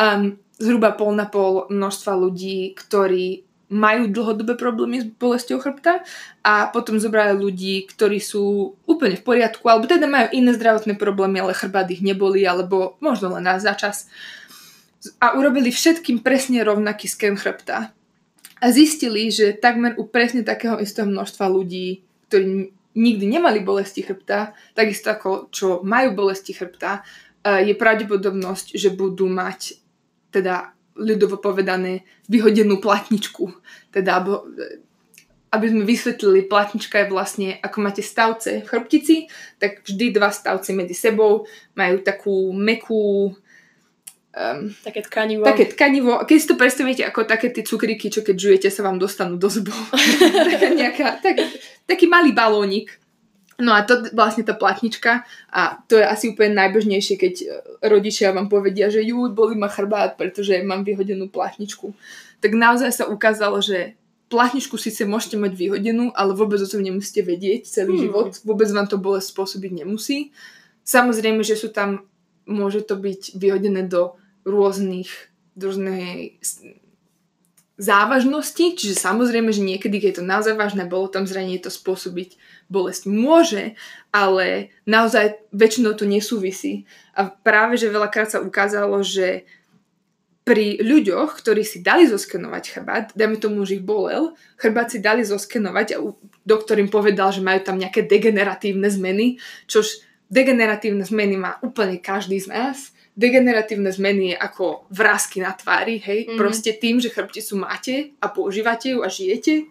[0.00, 6.04] um, zhruba pol na pol množstva ľudí, ktorí majú dlhodobé problémy s bolestou chrbta
[6.44, 11.40] a potom zobrali ľudí, ktorí sú úplne v poriadku, alebo teda majú iné zdravotné problémy,
[11.40, 14.12] ale chrbát ich neboli, alebo možno len raz za čas.
[15.18, 17.96] A urobili všetkým presne rovnaký sken chrbta
[18.62, 24.52] a zistili, že takmer u presne takého istého množstva ľudí, ktorí nikdy nemali bolesti chrbta,
[24.76, 27.02] takisto ako čo majú bolesti chrbta,
[27.42, 29.80] je pravdepodobnosť, že budú mať
[30.30, 33.48] teda ľudovo povedané vyhodenú platničku.
[33.92, 34.20] Teda,
[35.52, 39.16] aby sme vysvetlili, platnička je vlastne, ako máte stavce v chrbtici,
[39.60, 41.44] tak vždy dva stavce medzi sebou
[41.76, 43.32] majú takú mekú
[44.32, 45.44] Um, také tkanivo.
[45.44, 46.24] Také tkanivo.
[46.24, 49.52] Keď si to predstavíte ako také tie cukríky, čo keď žujete, sa vám dostanú do
[49.52, 49.76] zubov.
[50.56, 51.36] Taká nejaká, tak,
[51.84, 52.96] taký malý balónik.
[53.62, 55.22] No a to vlastne tá platnička
[55.54, 57.46] a to je asi úplne najbežnejšie, keď e,
[57.86, 61.94] rodičia vám povedia, že ju, boli ma chrbát, pretože mám vyhodenú platničku.
[62.42, 63.94] Tak naozaj sa ukázalo, že
[64.26, 68.02] platničku síce môžete mať vyhodenú, ale vôbec o tom nemusíte vedieť celý hmm.
[68.02, 68.30] život.
[68.42, 70.34] Vôbec vám to bolesť spôsobiť nemusí.
[70.82, 72.10] Samozrejme, že sú tam,
[72.50, 76.40] môže to byť vyhodené do rôznych rôznej
[77.76, 82.36] závažnosti, čiže samozrejme, že niekedy, keď je to naozaj vážne, bolo tam zranenie, to spôsobiť
[82.72, 83.76] bolesť môže,
[84.08, 86.88] ale naozaj väčšinou to nesúvisí.
[87.12, 89.44] A práve, že veľakrát sa ukázalo, že
[90.42, 95.22] pri ľuďoch, ktorí si dali zoskenovať chrbát, dajme tomu, že ich bolel, chrbát si dali
[95.22, 96.02] zoskenovať a
[96.42, 99.38] doktor im povedal, že majú tam nejaké degeneratívne zmeny,
[99.70, 106.02] čož degeneratívne zmeny má úplne každý z nás, degeneratívne zmeny je ako vrázky na tvári,
[106.02, 106.38] hej, mm-hmm.
[106.40, 109.68] proste tým, že chrbticu máte a používate ju a žijete,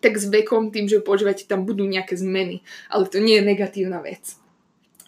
[0.00, 2.64] tak s vekom, tým, že používate, tam budú nejaké zmeny.
[2.88, 4.40] Ale to nie je negatívna vec.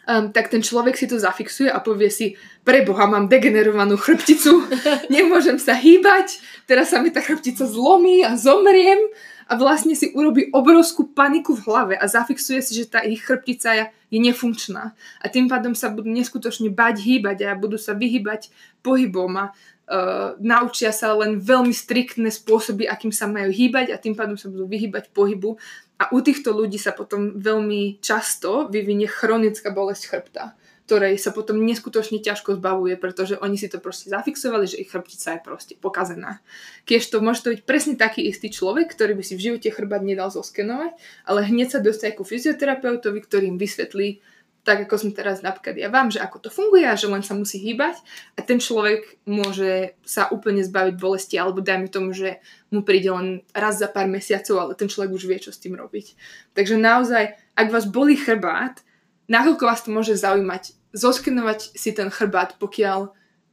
[0.03, 2.35] Um, tak ten človek si to zafixuje a povie si,
[2.67, 4.67] pre Boha, mám degenerovanú chrbticu,
[5.15, 8.99] nemôžem sa hýbať, teraz sa mi tá chrbtica zlomí a zomriem
[9.47, 13.95] a vlastne si urobí obrovskú paniku v hlave a zafixuje si, že tá ich chrbtica
[14.11, 14.91] je nefunkčná.
[15.23, 18.51] A tým pádom sa budú neskutočne bať hýbať a budú sa vyhýbať
[18.83, 19.55] pohybom a
[19.93, 24.49] uh, naučia sa len veľmi striktné spôsoby, akým sa majú hýbať a tým pádom sa
[24.49, 25.61] budú vyhýbať pohybu.
[26.01, 30.57] A u týchto ľudí sa potom veľmi často vyvinie chronická bolesť chrbta
[30.93, 35.39] ktorej sa potom neskutočne ťažko zbavuje, pretože oni si to proste zafixovali, že ich chrbtica
[35.39, 36.45] je proste pokazená.
[36.85, 40.05] Keď to môže to byť presne taký istý človek, ktorý by si v živote chrbát
[40.05, 40.93] nedal zoskenovať,
[41.25, 44.21] ale hneď sa dostane ku fyzioterapeutovi, ktorý im vysvetlí,
[44.63, 47.35] tak ako som teraz napríklad ja vám, že ako to funguje a že len sa
[47.35, 47.99] musí hýbať
[48.39, 52.39] a ten človek môže sa úplne zbaviť bolesti alebo dajme tomu, že
[52.71, 55.75] mu príde len raz za pár mesiacov, ale ten človek už vie, čo s tým
[55.75, 56.15] robiť.
[56.55, 58.87] Takže naozaj, ak vás boli chrbát,
[59.27, 63.11] nakoľko vás to môže zaujímať zoskenovať si ten chrbát, pokiaľ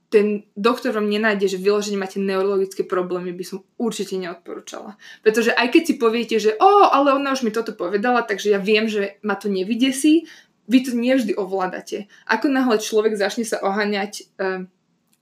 [0.10, 4.98] ten doktor vám nenájde, že vyloženie máte neurologické problémy, by som určite neodporúčala.
[5.22, 8.60] Pretože aj keď si poviete, že o, ale ona už mi toto povedala, takže ja
[8.60, 10.26] viem, že ma to nevidesí,
[10.70, 12.06] vy to nevždy ovládate.
[12.30, 14.70] Ako náhle človek začne sa oháňať, eh,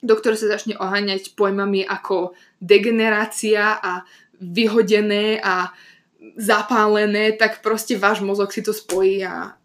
[0.04, 4.04] doktor sa začne oháňať pojmami ako degenerácia a
[4.38, 5.72] vyhodené a
[6.38, 9.58] zapálené, tak proste váš mozog si to spojí a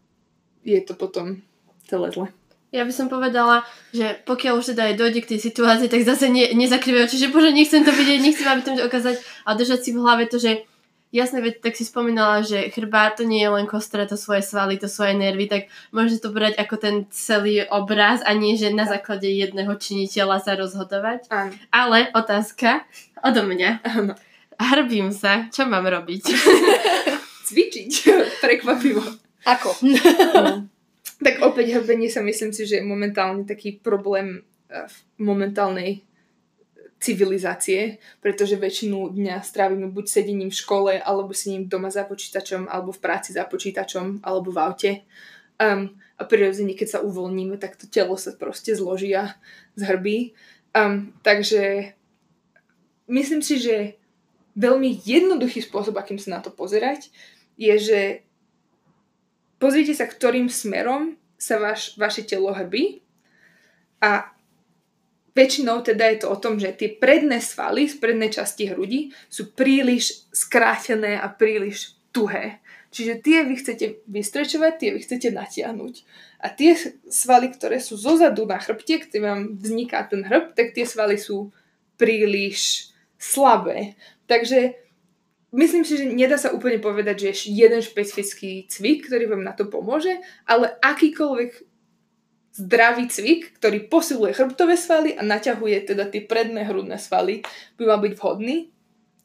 [0.64, 1.42] je to potom
[1.90, 2.26] celé zle.
[2.72, 6.32] Ja by som povedala, že pokiaľ už teda aj dojde k tej situácii, tak zase
[6.32, 9.90] ne, nezakrývaj oči, že bože, nechcem to vidieť, nechcem, aby to ukázať a držať si
[9.92, 10.64] v hlave to, že
[11.12, 14.80] jasné, veď tak si spomínala, že chrbát to nie je len kostra, to svoje svaly,
[14.80, 18.88] to svoje nervy, tak môže to brať ako ten celý obraz a nie, že na
[18.88, 21.28] základe jedného činiteľa sa rozhodovať.
[21.28, 21.52] Áno.
[21.70, 22.88] Ale otázka
[23.20, 23.84] odo mňa.
[23.84, 24.16] Áno.
[24.58, 25.46] Hrbím sa.
[25.52, 26.24] Čo mám robiť?
[27.46, 27.92] Cvičiť.
[28.40, 29.04] Prekvapivo.
[29.46, 29.70] Ako?
[29.86, 30.66] No.
[31.22, 36.02] Tak opäť hrbenie sa myslím si, že je momentálne taký problém eh, v momentálnej
[37.02, 42.94] civilizácie, pretože väčšinu dňa strávime buď sedením v škole, alebo sedením doma za počítačom, alebo
[42.94, 44.92] v práci za počítačom, alebo v aute.
[45.58, 49.34] Um, a prirodzene, keď sa uvoľníme, tak to telo sa proste zloží a
[49.74, 50.38] zhrbí.
[50.70, 51.92] Um, takže
[53.10, 53.98] myslím si, že
[54.54, 57.10] veľmi jednoduchý spôsob, akým sa na to pozerať,
[57.58, 58.00] je, že
[59.58, 63.02] pozrite sa, ktorým smerom sa vaš, vaše telo hrbí
[63.98, 64.31] a
[65.32, 69.56] Väčšinou teda je to o tom, že tie predné svaly z prednej časti hrudi sú
[69.56, 72.60] príliš skrátené a príliš tuhé.
[72.92, 75.94] Čiže tie vy chcete vystrečovať, tie vy chcete natiahnuť.
[76.44, 76.76] A tie
[77.08, 81.48] svaly, ktoré sú zozadu na chrbte, kde vám vzniká ten hrb, tak tie svaly sú
[81.96, 83.96] príliš slabé.
[84.28, 84.76] Takže
[85.56, 89.56] myslím si, že nedá sa úplne povedať, že je jeden špecifický cvik, ktorý vám na
[89.56, 90.12] to pomôže,
[90.44, 91.71] ale akýkoľvek
[92.52, 97.40] zdravý cvik, ktorý posiluje chrbtové svaly a naťahuje teda tie predné hrudné svaly,
[97.80, 98.68] by mal byť vhodný.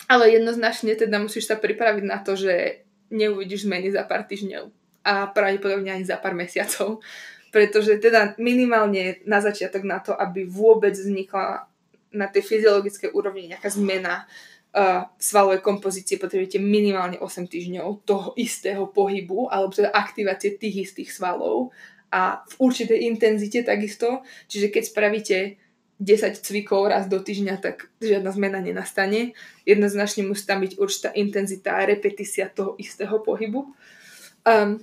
[0.07, 4.71] Ale jednoznačne teda musíš sa pripraviť na to, že neuvidíš zmeny za pár týždňov
[5.03, 7.03] a pravdepodobne ani za pár mesiacov.
[7.51, 11.67] Pretože teda minimálne na začiatok na to, aby vôbec vznikla
[12.11, 18.87] na tej fyziologickej úrovni nejaká zmena uh, svalovej kompozície, potrebujete minimálne 8 týždňov toho istého
[18.91, 21.75] pohybu alebo teda aktivácie tých istých svalov
[22.11, 24.23] a v určitej intenzite takisto.
[24.47, 25.37] Čiže keď spravíte
[25.97, 29.33] 10 cvikov raz do týždňa, tak žiadna zmena nenastane.
[29.65, 33.73] Jednoznačne musí tam byť určitá intenzita a repetícia toho istého pohybu.
[34.45, 34.77] Um,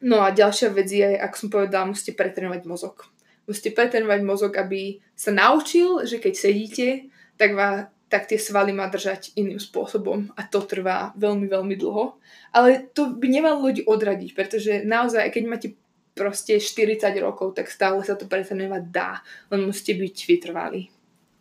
[0.00, 3.04] no a ďalšia vec je, ako som povedala, musíte pretrénovať mozog.
[3.44, 6.88] Musíte pretrénovať mozog, aby sa naučil, že keď sedíte,
[7.36, 12.16] tak, vás, tak tie svaly má držať iným spôsobom a to trvá veľmi, veľmi dlho.
[12.56, 15.68] Ale to by nemalo ľudí odradiť, pretože naozaj, keď máte
[16.16, 19.20] proste 40 rokov, tak stále sa to pretrenovať dá.
[19.52, 20.88] Len musíte byť vytrvalí.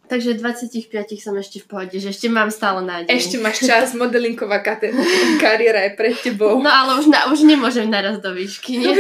[0.05, 3.09] Takže 25 som ešte v pohode, že ešte mám stále nádej.
[3.09, 4.93] Ešte máš čas, modelinková kate-
[5.43, 6.61] kariéra je pred tebou.
[6.61, 8.93] No ale už, na, už nemôžem naraz do výšky, nie?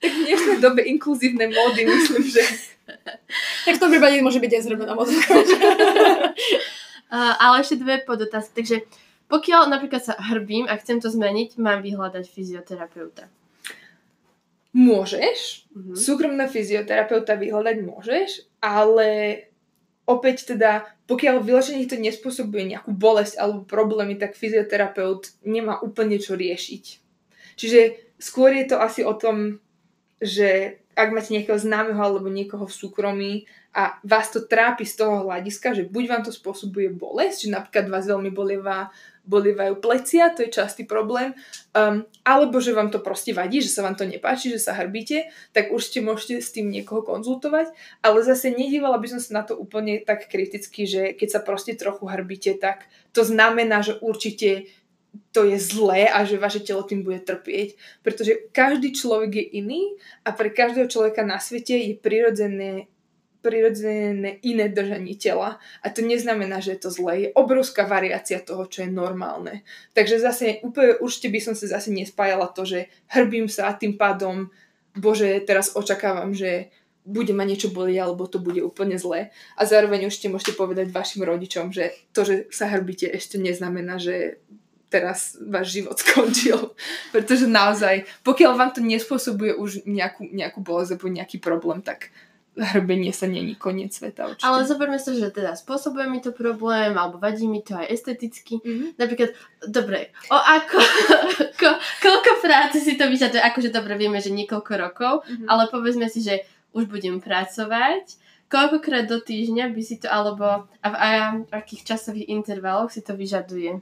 [0.00, 2.42] tak v dnešnej dobe inkluzívne módy, myslím, že...
[3.68, 5.30] tak v tom prípade môže byť aj zrobená modelka.
[7.14, 8.64] uh, ale ešte dve podotázky.
[8.64, 8.76] Takže
[9.30, 13.30] pokiaľ napríklad sa hrbím a chcem to zmeniť, mám vyhľadať fyzioterapeuta.
[14.70, 15.96] Môžeš, mm-hmm.
[15.98, 18.28] súkromná fyzioterapeuta vyhľadať môžeš,
[18.62, 19.42] ale
[20.06, 26.38] opäť teda, pokiaľ vyloženie to nespôsobuje nejakú bolesť alebo problémy, tak fyzioterapeut nemá úplne čo
[26.38, 26.84] riešiť.
[27.58, 27.80] Čiže
[28.22, 29.58] skôr je to asi o tom,
[30.22, 33.32] že ak máte nejakého známeho alebo niekoho v súkromí
[33.72, 37.86] a vás to trápi z toho hľadiska, že buď vám to spôsobuje bolesť, že napríklad
[37.88, 38.90] vás veľmi bolievá
[39.28, 41.36] bolievajú plecia, to je častý problém,
[41.76, 45.28] um, alebo že vám to proste vadí, že sa vám to nepáči, že sa hrbíte,
[45.52, 49.54] tak určite môžete s tým niekoho konzultovať, ale zase nedívala by som sa na to
[49.54, 54.70] úplne tak kriticky, že keď sa proste trochu hrbíte, tak to znamená, že určite
[55.30, 57.74] to je zlé a že vaše telo tým bude trpieť.
[58.02, 59.82] Pretože každý človek je iný
[60.26, 62.90] a pre každého človeka na svete je prirodzené
[63.40, 65.56] prirodzené iné držanie tela.
[65.80, 67.12] A to neznamená, že je to zlé.
[67.28, 69.64] Je obrovská variácia toho, čo je normálne.
[69.96, 73.96] Takže zase úplne určite by som sa zase nespájala to, že hrbím sa a tým
[73.96, 74.52] pádom,
[74.92, 76.68] bože, teraz očakávam, že
[77.08, 79.32] bude ma niečo boliť, alebo to bude úplne zlé.
[79.56, 84.38] A zároveň určite môžete povedať vašim rodičom, že to, že sa hrbíte, ešte neznamená, že
[84.92, 86.76] teraz váš život skončil.
[87.14, 92.12] Pretože naozaj, pokiaľ vám to nespôsobuje už nejakú, nejakú bolesť alebo nejaký problém, tak
[92.60, 94.46] hrbenie sa není koniec sveta určite.
[94.46, 98.60] Ale zoberme sa, že teda spôsobuje mi to problém, alebo vadí mi to aj esteticky.
[98.60, 99.00] Mm-hmm.
[99.00, 99.30] Napríklad,
[99.66, 100.78] dobre, o ako,
[101.56, 101.70] ko,
[102.04, 105.48] koľko práce si to vyžaduje, akože dobre vieme, že niekoľko rokov, mm-hmm.
[105.48, 106.44] ale povedzme si, že
[106.76, 108.14] už budem pracovať,
[108.50, 111.08] koľkokrát do týždňa by si to, alebo a v, a
[111.46, 113.80] v akých časových intervaloch si to vyžaduje.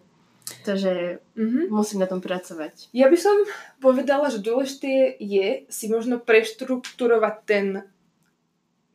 [0.65, 1.69] Takže mm-hmm.
[1.69, 2.89] musím na tom pracovať.
[2.97, 3.37] Ja by som
[3.85, 7.85] povedala, že dôležité je si možno preštrukturovať ten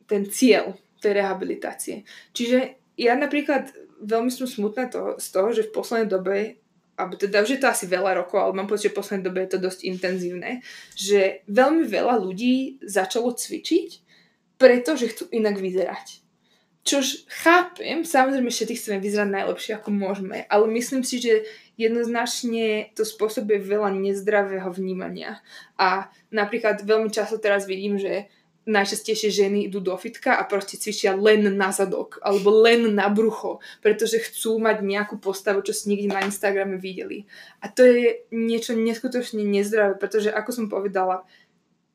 [0.06, 1.96] ten cieľ tej rehabilitácie.
[2.32, 6.36] Čiže ja napríklad veľmi som smutná to, z toho, že v poslednej dobe
[6.94, 9.42] alebo teda už je to asi veľa rokov, ale mám pocit, že v poslednej dobe
[9.42, 10.62] je to dosť intenzívne,
[10.94, 13.88] že veľmi veľa ľudí začalo cvičiť,
[14.62, 16.22] pretože chcú inak vyzerať.
[16.84, 21.48] Čož chápem, samozrejme všetci chceme vyzerať najlepšie, ako môžeme, ale myslím si, že
[21.80, 25.40] jednoznačne to spôsobuje veľa nezdravého vnímania.
[25.80, 28.30] A napríklad veľmi často teraz vidím, že
[28.64, 33.60] najčastejšie ženy idú do fitka a proste cvičia len na zadok alebo len na brucho,
[33.84, 37.28] pretože chcú mať nejakú postavu, čo si nikdy na Instagrame videli.
[37.60, 41.28] A to je niečo neskutočne nezdravé, pretože ako som povedala,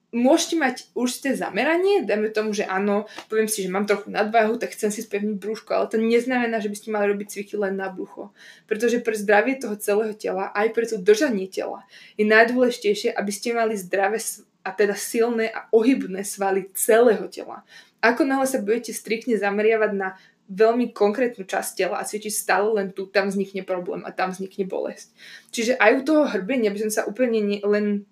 [0.10, 4.74] môžete mať určité zameranie, dajme tomu, že áno, poviem si, že mám trochu nadváhu, tak
[4.74, 7.94] chcem si spevniť brúško, ale to neznamená, že by ste mali robiť cviky len na
[7.94, 8.34] brucho.
[8.66, 11.86] Pretože pre zdravie toho celého tela, aj pre to držanie tela,
[12.18, 14.18] je najdôležitejšie, aby ste mali zdravé
[14.64, 17.64] a teda silné a ohybné svaly celého tela.
[18.00, 20.16] Ako náhle sa budete striktne zameriavať na
[20.50, 24.66] veľmi konkrétnu časť tela a cvičiť stále len tu, tam vznikne problém a tam vznikne
[24.66, 25.14] bolesť.
[25.54, 28.10] Čiže aj u toho hrbenia by som sa úplne ne, len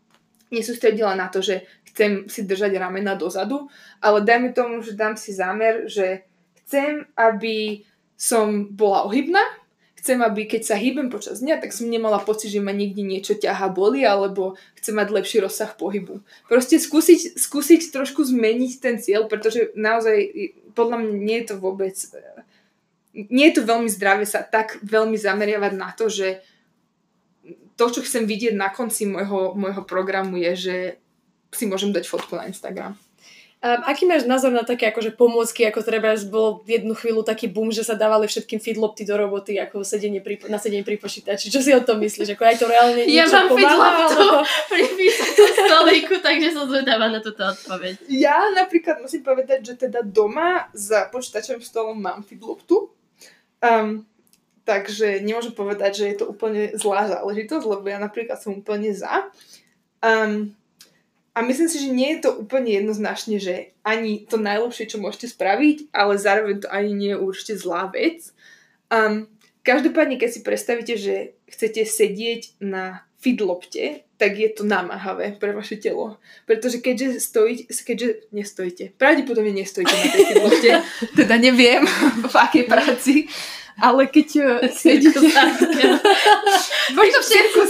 [0.53, 3.67] nesústredila na to, že chcem si držať ramena dozadu,
[3.99, 6.29] ale dajme tomu, že dám si zámer, že
[6.61, 7.81] chcem, aby
[8.13, 9.41] som bola ohybná,
[10.07, 13.35] chcem, aby keď sa hýbem počas dňa, tak som nemala pocit, že ma niekde niečo
[13.35, 16.23] ťaha boli, alebo chcem mať lepší rozsah pohybu.
[16.47, 20.31] Proste skúsiť, skúsiť trošku zmeniť ten cieľ, pretože naozaj
[20.71, 21.91] podľa mňa nie je to vôbec
[23.17, 26.45] nie je to veľmi zdravé sa tak veľmi zameriavať na to, že
[27.73, 30.75] to, čo chcem vidieť na konci môjho, môjho programu je, že
[31.49, 32.93] si môžem dať fotku na Instagram.
[33.57, 37.49] A aký máš názor na také akože pomôcky, ako treba bol v jednu chvíľu taký
[37.49, 41.49] boom, že sa dávali všetkým feedlopty do roboty, ako sedenie pri, na sedenie pri počítači.
[41.49, 42.37] Čo si o tom myslíš?
[42.37, 44.25] Ako aj to reálne Ja mám feedloptu
[44.69, 44.81] pri
[45.57, 48.05] stolíku, takže som zvedavá na túto odpoveď.
[48.13, 52.93] Ja napríklad musím povedať, že teda doma za počítačovým stolom mám feedloptu.
[53.57, 54.05] Um,
[54.69, 59.33] takže nemôžem povedať, že je to úplne zlá záležitosť, lebo ja napríklad som úplne za.
[59.97, 60.53] Um,
[61.37, 65.37] a myslím si, že nie je to úplne jednoznačne, že ani to najlepšie, čo môžete
[65.37, 68.33] spraviť, ale zároveň to ani nie je určite zlá vec.
[68.89, 69.29] Um,
[69.61, 75.77] každopádne, keď si predstavíte, že chcete sedieť na fidlopte, tak je to namáhavé pre vaše
[75.77, 76.17] telo.
[76.49, 80.71] Pretože keďže stojíte, keďže nestojíte, pravdepodobne nestojíte na tej fidlopte,
[81.21, 81.85] teda neviem
[82.25, 83.13] v akej práci,
[83.77, 84.27] ale keď
[84.73, 85.21] sedíte...
[86.97, 87.61] Možno všetci,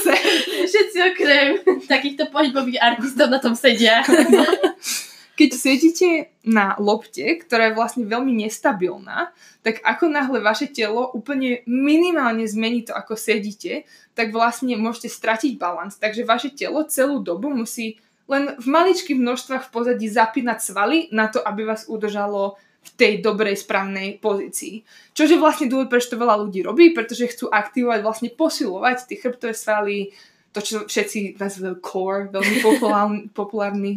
[0.68, 1.48] všetci okrem
[1.86, 4.04] takýchto pohybových artistov na tom sedia.
[5.38, 9.30] keď sedíte na lopte, ktorá je vlastne veľmi nestabilná,
[9.62, 13.86] tak ako náhle vaše telo úplne minimálne zmení to, ako sedíte,
[14.18, 16.02] tak vlastne môžete stratiť balans.
[16.02, 21.30] Takže vaše telo celú dobu musí len v maličkých množstvách v pozadí zapínať svaly na
[21.30, 24.88] to, aby vás udržalo v tej dobrej, správnej pozícii.
[25.12, 29.52] Čože vlastne dôvod, prečo to veľa ľudí robí, pretože chcú aktivovať, vlastne posilovať tie chrbtové
[29.52, 30.16] svaly,
[30.56, 33.94] to, čo všetci nazývajú core, veľmi populárny, populárny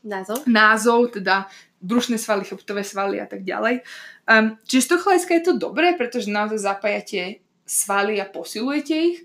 [0.00, 0.48] názov.
[0.48, 1.46] názov, teda
[1.80, 3.84] brušné svaly, chrbtové svaly a tak ďalej.
[4.28, 9.18] Um, čiže z toho hľadiska je to dobré, pretože naozaj zapájate svaly a posilujete ich,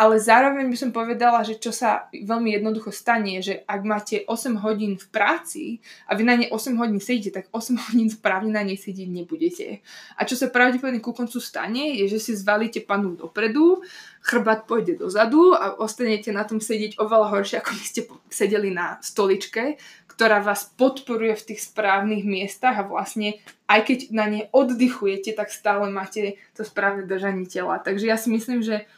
[0.00, 4.56] ale zároveň by som povedala, že čo sa veľmi jednoducho stane, že ak máte 8
[4.64, 5.64] hodín v práci
[6.08, 9.84] a vy na ne 8 hodín sedíte, tak 8 hodín správne na nej sedieť nebudete.
[10.16, 13.84] A čo sa pravdepodobne ku koncu stane, je, že si zvalíte panu dopredu,
[14.24, 18.00] chrbát pôjde dozadu a ostanete na tom sedieť oveľa horšie, ako by ste
[18.32, 19.76] sedeli na stoličke,
[20.08, 23.36] ktorá vás podporuje v tých správnych miestach a vlastne
[23.68, 27.76] aj keď na ne oddychujete, tak stále máte to správne držanie tela.
[27.80, 28.88] Takže ja si myslím, že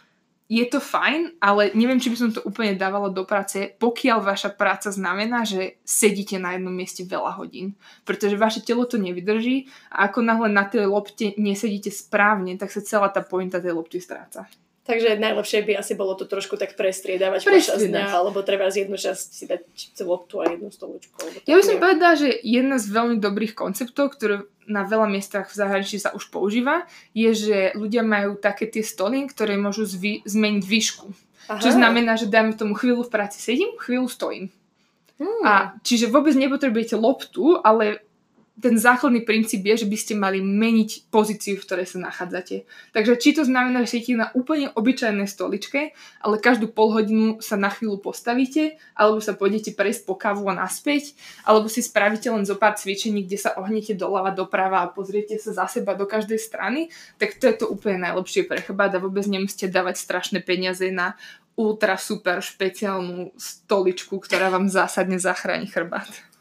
[0.53, 4.53] je to fajn, ale neviem, či by som to úplne dávala do práce, pokiaľ vaša
[4.53, 7.72] práca znamená, že sedíte na jednom mieste veľa hodín.
[8.05, 12.84] Pretože vaše telo to nevydrží a ako náhle na tej lopte nesedíte správne, tak sa
[12.84, 14.44] celá tá pointa tej lopty stráca.
[14.83, 18.99] Takže najlepšie by asi bolo to trošku tak prestriedávať počas dňa, alebo treba z jednu
[18.99, 19.62] časť si dať
[20.03, 21.47] loptu a jednu stoličku.
[21.47, 25.55] Ja by som povedala, že jedna z veľmi dobrých konceptov, ktoré na veľa miestach v
[25.55, 30.64] zahraničí sa už používa, je, že ľudia majú také tie stoly, ktoré môžu zvy, zmeniť
[30.66, 31.07] výšku.
[31.47, 31.62] Aha.
[31.62, 34.51] Čo znamená, že dajme tomu chvíľu v práci sedím, chvíľu stojím.
[35.22, 35.43] Hmm.
[35.47, 35.53] A
[35.87, 38.03] čiže vôbec nepotrebujete loptu, ale
[38.62, 42.62] ten základný princíp je, že by ste mali meniť pozíciu, v ktorej sa nachádzate.
[42.94, 45.90] Takže či to znamená, že sedíte na úplne obyčajnej stoličke,
[46.22, 50.54] ale každú pol hodinu sa na chvíľu postavíte, alebo sa pôjdete prejsť po kávu a
[50.54, 55.34] naspäť, alebo si spravíte len zo pár cvičení, kde sa ohnete doľava, doprava a pozriete
[55.42, 56.86] sa za seba do každej strany,
[57.18, 61.18] tak to je to úplne najlepšie pre chrbát a vôbec nemusíte dávať strašné peniaze na
[61.58, 66.32] ultra super špeciálnu stoličku, ktorá vám zásadne zachráni chrbát.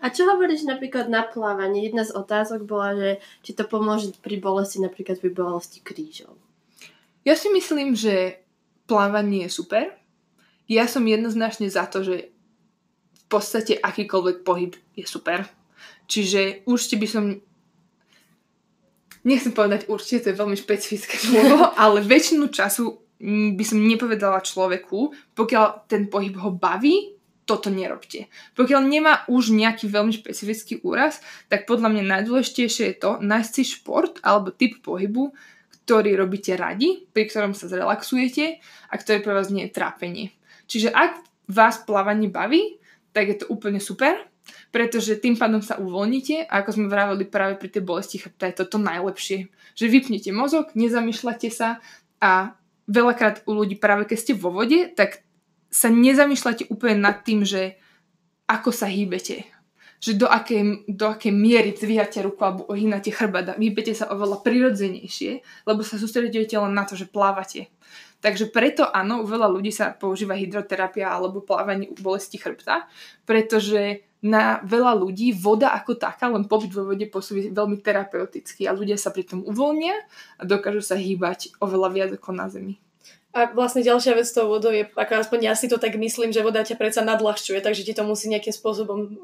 [0.00, 1.84] A čo hovoríš napríklad na plávanie?
[1.84, 3.10] Jedna z otázok bola, že
[3.44, 6.36] či to pomôže pri bolesti napríklad pri bolesti krížov.
[7.28, 8.40] Ja si myslím, že
[8.88, 9.92] plávanie je super.
[10.64, 12.32] Ja som jednoznačne za to, že
[13.12, 15.44] v podstate akýkoľvek pohyb je super.
[16.08, 17.24] Čiže určite by som
[19.22, 22.84] nechcem povedať určite, to je veľmi špecifické slovo, ale väčšinu času
[23.56, 28.30] by som nepovedala človeku, pokiaľ ten pohyb ho baví, toto nerobte.
[28.54, 31.18] Pokiaľ nemá už nejaký veľmi špecifický úraz,
[31.50, 35.34] tak podľa mňa najdôležitejšie je to nájsť si šport alebo typ pohybu,
[35.84, 40.30] ktorý robíte radi, pri ktorom sa zrelaxujete a ktorý pre vás nie je trápenie.
[40.70, 42.78] Čiže ak vás plávanie baví,
[43.10, 44.14] tak je to úplne super,
[44.70, 48.58] pretože tým pádom sa uvoľnite a ako sme vravili práve pri tej bolesti chrbta je
[48.62, 51.82] toto najlepšie, že vypnete mozog, nezamýšľate sa
[52.22, 52.54] a
[52.86, 55.26] veľakrát u ľudí práve keď ste vo vode, tak
[55.70, 57.78] sa nezamýšľate úplne nad tým, že
[58.50, 59.46] ako sa hýbete.
[60.00, 65.64] Že do akej, do akej miery dvíhate ruku alebo ohýnate chrbát hýbete sa oveľa prirodzenejšie,
[65.68, 67.70] lebo sa sústredujete len na to, že plávate.
[68.20, 72.84] Takže preto áno, veľa ľudí sa používa hydroterapia alebo plávanie u bolesti chrbta,
[73.24, 78.76] pretože na veľa ľudí voda ako taká, len pobyt vo vode pôsobí veľmi terapeuticky a
[78.76, 79.96] ľudia sa pri tom uvoľnia
[80.36, 82.76] a dokážu sa hýbať oveľa viac ako na zemi.
[83.30, 86.34] A vlastne ďalšia vec s tou vodou je, ako aspoň ja si to tak myslím,
[86.34, 89.14] že voda ťa predsa nadľahčuje, takže ti to musí nejakým spôsobom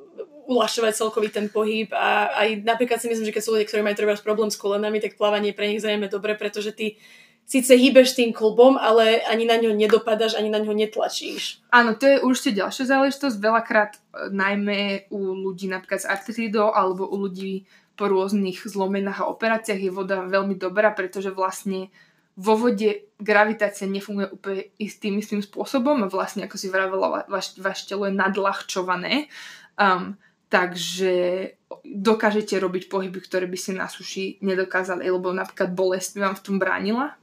[0.47, 3.99] uľahčovať celkový ten pohyb a aj napríklad si myslím, že keď sú ľudia, ktorí majú
[3.99, 7.03] treba problém s kolenami, tak plávanie pre nich zrejme dobre, pretože ty
[7.47, 11.63] síce hýbeš tým klubom, ale ani na ňo nedopadaš, ani na ňo netlačíš.
[11.71, 13.37] Áno, to je určite ďalšia záležitosť.
[13.39, 13.99] Veľakrát e,
[14.35, 19.93] najmä u ľudí napríklad s artritidou alebo u ľudí po rôznych zlomenách a operáciách je
[19.95, 21.89] voda veľmi dobrá, pretože vlastne
[22.37, 27.89] vo vode gravitácia nefunguje úplne istým istým spôsobom a vlastne, ako si vravela, vaš, vaš
[27.89, 29.33] telo je nadľahčované.
[29.81, 30.21] Um,
[30.53, 36.45] takže dokážete robiť pohyby, ktoré by ste na suši nedokázali, lebo napríklad bolesť vám v
[36.45, 37.17] tom bránila.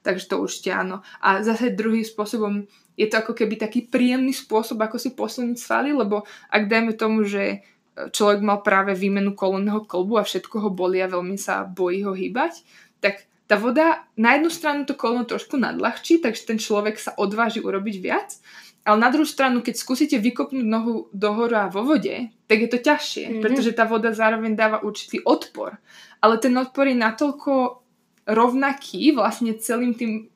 [0.00, 1.04] Takže to určite áno.
[1.20, 2.64] A zase druhým spôsobom
[2.96, 7.26] je to ako keby taký príjemný spôsob, ako si posilniť svaly, lebo ak dajme tomu,
[7.26, 7.60] že
[7.96, 12.16] človek mal práve výmenu kolenného kolbu a všetko ho boli a veľmi sa bojí ho
[12.16, 12.64] hýbať,
[13.00, 17.58] tak tá voda na jednu stranu to kolno trošku nadľahčí, takže ten človek sa odváži
[17.58, 18.38] urobiť viac,
[18.86, 22.78] ale na druhú stranu, keď skúsite vykopnúť nohu dohoru a vo vode, tak je to
[22.78, 23.42] ťažšie, mm-hmm.
[23.42, 25.82] pretože tá voda zároveň dáva určitý odpor.
[26.22, 27.82] Ale ten odpor je natoľko
[28.30, 30.30] rovnaký vlastne celým tým,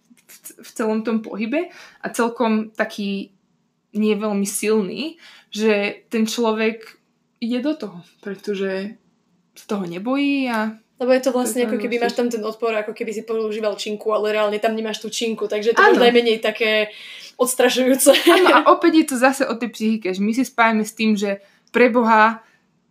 [0.58, 1.70] v celom tom pohybe
[2.02, 3.30] a celkom taký
[3.94, 5.22] nie veľmi silný,
[5.54, 6.98] že ten človek
[7.38, 8.98] ide do toho, pretože
[9.54, 10.74] z toho nebojí a
[11.04, 13.76] lebo je to vlastne to ako keby máš tam ten odpor, ako keby si používal
[13.76, 16.88] činku, ale reálne tam nemáš tú činku, takže to je najmenej také
[17.36, 18.16] odstrašujúce.
[18.32, 21.12] Áno, a opäť je to zase o tej psychike, že my si spájame s tým,
[21.12, 22.40] že pre Boha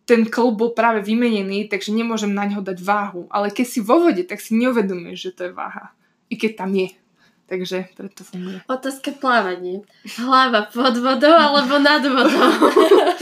[0.05, 3.25] ten klb bol práve vymenený, takže nemôžem na ňo dať váhu.
[3.31, 5.95] Ale keď si vo vode, tak si neuvedomuješ, že to je váha.
[6.27, 6.91] I keď tam je.
[7.47, 8.59] Takže preto funguje.
[8.67, 9.87] Otázka plávanie.
[10.19, 12.51] Hlava pod vodou alebo nad vodou?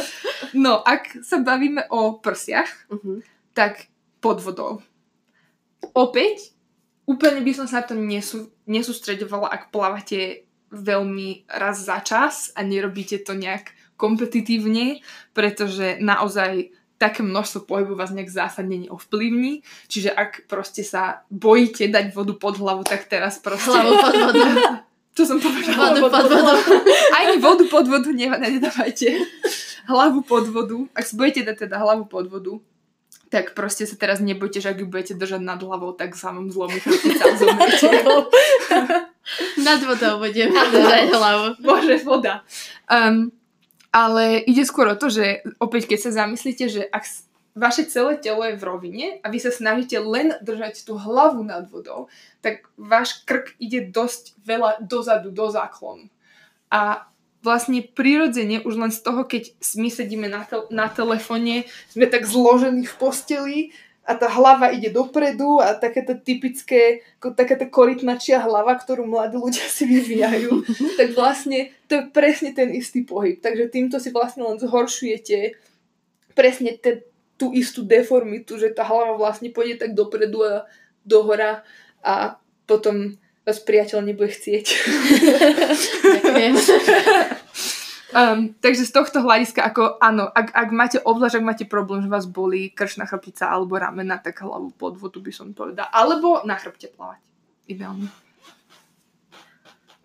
[0.65, 3.21] no, ak sa bavíme o prsiach, uh-huh.
[3.53, 3.90] tak
[4.22, 4.86] pod vodou.
[5.97, 6.53] Opäť,
[7.09, 12.63] úplne by som sa na to nesú, nesústredovala, ak plávate veľmi raz za čas a
[12.63, 15.03] nerobíte to nejak kompetitívne,
[15.36, 19.65] pretože naozaj také množstvo pohybu vás nejak zásadne neovplyvní.
[19.89, 23.74] Čiže ak proste sa bojíte dať vodu pod hlavu, tak teraz proste...
[23.74, 24.41] Hlavu pod vodu.
[25.17, 25.97] Čo som povedala?
[25.97, 26.53] Vodu pod vodu.
[27.19, 29.09] Ani vodu pod vodu nedávajte.
[29.89, 30.78] Hlavu pod vodu.
[30.93, 32.61] Ak sa bojíte dať teda hlavu pod vodu,
[33.32, 36.51] tak proste sa teraz nebojte, že ak ju budete držať nad hlavou, tak sa vám
[36.51, 37.32] zlomí chrbtica
[39.65, 41.55] Nad vodou budem držať hlavu.
[41.63, 42.43] Bože, voda.
[42.91, 43.32] Um,
[43.95, 47.07] ale ide skôr o to, že opäť keď sa zamyslíte, že ak
[47.55, 51.67] vaše celé telo je v rovine a vy sa snažíte len držať tú hlavu nad
[51.67, 52.07] vodou,
[52.39, 56.07] tak váš krk ide dosť veľa dozadu, do záklonu.
[56.71, 57.11] A
[57.41, 62.29] vlastne prirodzene už len z toho, keď my sedíme na, te- na telefóne, sme tak
[62.29, 63.57] zložení v posteli
[64.01, 69.85] a tá hlava ide dopredu a takéto typické, takáto korytnačia hlava, ktorú mladí ľudia si
[69.85, 70.65] vyvíjajú,
[70.99, 73.37] tak vlastne to je presne ten istý pohyb.
[73.37, 75.57] Takže týmto si vlastne len zhoršujete
[76.33, 77.05] presne te,
[77.37, 80.53] tú istú deformitu, že tá hlava vlastne pôjde tak dopredu a
[81.05, 81.65] dohora
[82.01, 84.65] a potom vás priateľ nebude chcieť.
[86.21, 86.53] Ďakujem.
[88.13, 92.13] um, takže z tohto hľadiska, ako áno, ak, ak máte obzvlášť, ak máte problém, že
[92.13, 95.89] vás bolí kršná chrbtica alebo ramena, tak hlavu pod vodu by som povedala.
[95.89, 97.21] Alebo na chrbte plávať.
[97.65, 98.13] Ideálne.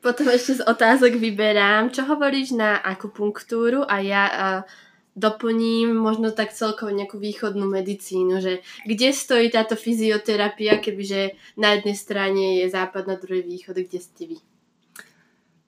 [0.00, 4.85] Potom ešte z otázok vyberám, čo hovoríš na akupunktúru a ja uh,
[5.16, 11.96] doplním možno tak celkovo nejakú východnú medicínu, že kde stojí táto fyzioterapia, kebyže na jednej
[11.96, 14.38] strane je západ, na druhej východ, kde ste vy?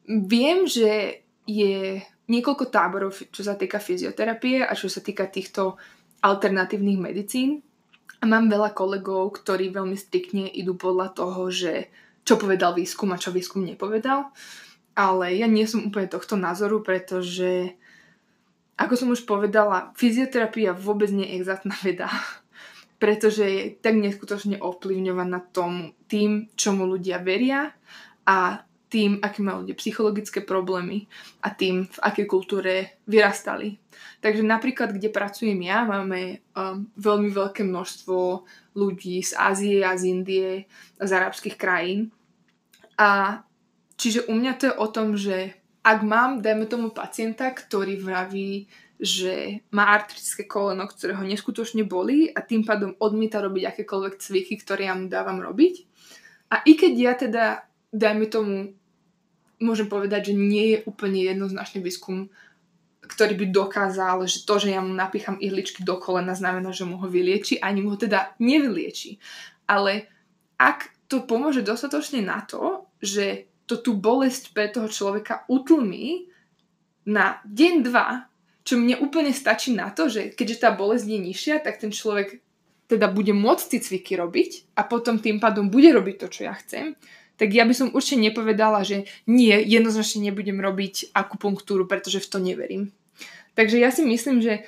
[0.09, 5.81] Viem, že je niekoľko táborov, čo sa týka fyzioterapie a čo sa týka týchto
[6.21, 7.65] alternatívnych medicín.
[8.21, 11.89] A mám veľa kolegov, ktorí veľmi striktne idú podľa toho, že
[12.27, 14.29] čo povedal výskum a čo výskum nepovedal.
[14.93, 17.79] Ale ja nie som úplne tohto názoru, pretože
[18.79, 22.07] ako som už povedala, fyzioterapia vôbec nie je exaktná veda,
[23.03, 27.75] pretože je tak neskutočne ovplyvňovaná tom, tým, čomu ľudia veria
[28.23, 31.05] a tým, aké majú ľudia psychologické problémy
[31.45, 33.77] a tým, v akej kultúre vyrastali.
[34.25, 40.03] Takže napríklad, kde pracujem ja, máme um, veľmi veľké množstvo ľudí z Ázie a z
[40.09, 40.51] Indie,
[40.97, 42.09] z arabských krajín.
[42.97, 43.43] A
[44.01, 45.58] čiže u mňa to je o tom, že
[45.89, 48.69] ak mám, dajme tomu pacienta, ktorý vraví,
[49.01, 54.55] že má artrické koleno, ktoré ho neskutočne bolí a tým pádom odmieta robiť akékoľvek cviky,
[54.61, 55.89] ktoré ja mu dávam robiť.
[56.53, 57.45] A i keď ja teda,
[57.89, 58.77] dajme tomu,
[59.65, 62.29] môžem povedať, že nie je úplne jednoznačný výskum,
[63.09, 67.01] ktorý by dokázal, že to, že ja mu napícham ihličky do kolena, znamená, že mu
[67.01, 69.17] ho vylieči, ani mu ho teda nevylieči.
[69.65, 70.05] Ale
[70.61, 76.33] ak to pomôže dostatočne na to, že to tú bolesť pre toho človeka utlmí
[77.05, 78.27] na deň, dva,
[78.65, 82.41] čo mne úplne stačí na to, že keďže tá bolesť je nižšia, tak ten človek
[82.89, 86.57] teda bude môcť tie cviky robiť a potom tým pádom bude robiť to, čo ja
[86.57, 86.97] chcem,
[87.39, 92.39] tak ja by som určite nepovedala, že nie, jednoznačne nebudem robiť akupunktúru, pretože v to
[92.43, 92.83] neverím.
[93.55, 94.65] Takže ja si myslím, že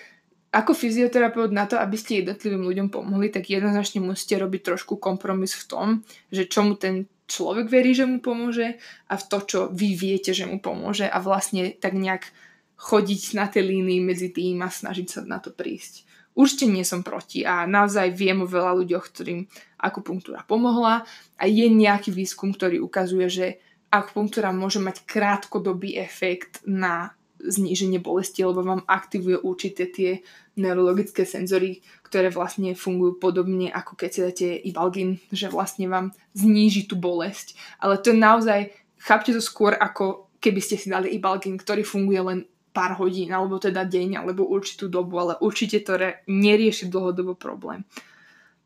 [0.50, 5.54] ako fyzioterapeut na to, aby ste jednotlivým ľuďom pomohli, tak jednoznačne musíte robiť trošku kompromis
[5.54, 5.86] v tom,
[6.34, 8.74] že čomu ten človek verí, že mu pomôže
[9.06, 12.26] a v to, čo vy viete, že mu pomôže a vlastne tak nejak
[12.74, 16.10] chodiť na tej línii medzi tým a snažiť sa na to prísť.
[16.34, 19.46] Určite nie som proti a naozaj viem o veľa ľuďoch, ktorým
[19.78, 21.04] akupunktúra pomohla
[21.36, 23.46] a je nejaký výskum, ktorý ukazuje, že
[23.90, 30.20] akupunktúra môže mať krátkodobý efekt na zníženie bolesti, lebo vám aktivuje určité tie
[30.60, 36.84] neurologické senzory, ktoré vlastne fungujú podobne ako keď si dáte ibalgin, že vlastne vám zníži
[36.84, 37.56] tú bolesť.
[37.80, 38.60] Ale to je naozaj,
[39.00, 42.40] chápte to skôr ako keby ste si dali ibalgin, ktorý funguje len
[42.70, 47.82] pár hodín, alebo teda deň, alebo určitú dobu, ale určite to re- nerieši dlhodobo problém.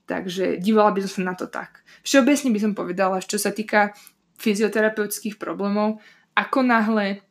[0.05, 1.81] Takže dívala by som sa na to tak.
[2.05, 3.97] Všeobecne by som povedala, čo sa týka
[4.37, 6.05] fyzioterapeutických problémov,
[6.37, 7.25] ako náhle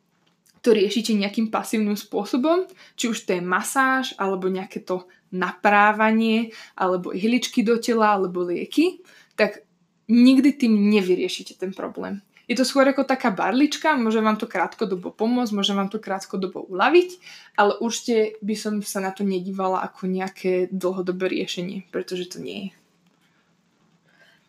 [0.64, 2.64] to riešite nejakým pasívnym spôsobom,
[2.96, 9.04] či už to je masáž, alebo nejaké to naprávanie, alebo ihličky do tela, alebo lieky,
[9.36, 9.60] tak
[10.08, 12.24] nikdy tým nevyriešite ten problém.
[12.44, 16.64] Je to skôr ako taká barlička, môže vám to krátkodobo pomôcť, môže vám to krátkodobo
[16.68, 17.08] uľaviť,
[17.56, 22.68] ale určite by som sa na to nedívala ako nejaké dlhodobé riešenie, pretože to nie
[22.68, 22.70] je.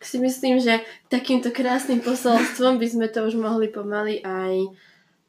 [0.06, 4.76] Si myslím, že takýmto krásnym posolstvom by sme to už mohli pomaly aj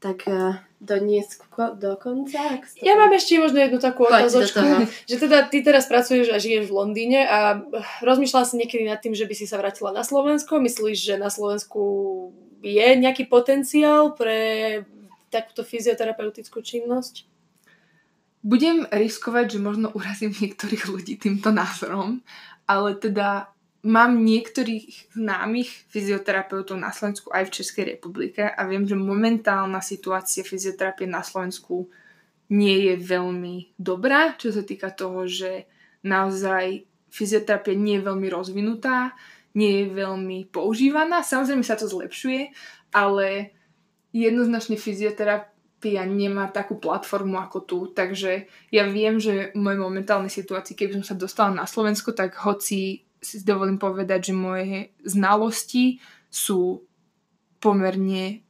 [0.03, 1.49] tak uh, doniesť
[1.81, 2.61] do konca.
[2.85, 4.61] Ja mám ešte možno jednu takú otázočku,
[5.09, 7.65] že teda ty teraz pracuješ a žiješ v Londýne a
[8.05, 10.61] rozmýšľala si niekedy nad tým, že by si sa vrátila na Slovensko?
[10.61, 11.81] Myslíš, že na Slovensku
[12.61, 14.85] je nejaký potenciál pre
[15.33, 17.25] takúto fyzioterapeutickú činnosť?
[18.45, 22.21] Budem riskovať, že možno urazím niektorých ľudí týmto názorom,
[22.69, 23.49] ale teda
[23.85, 30.41] mám niektorých známych fyzioterapeutov na Slovensku aj v Českej republike a viem, že momentálna situácia
[30.41, 31.89] fyzioterapie na Slovensku
[32.49, 35.67] nie je veľmi dobrá, čo sa týka toho, že
[36.01, 39.13] naozaj fyzioterapia nie je veľmi rozvinutá
[39.57, 41.25] nie je veľmi používaná.
[41.25, 42.53] Samozrejme sa to zlepšuje,
[42.93, 43.57] ale
[44.13, 50.77] jednoznačne fyzioterapia nemá takú platformu ako tu, takže ja viem, že v mojej momentálnej situácii,
[50.77, 55.99] keby som sa dostala na Slovensko, tak hoci si dovolím povedať, že moje znalosti
[56.29, 56.85] sú
[57.57, 58.47] pomerne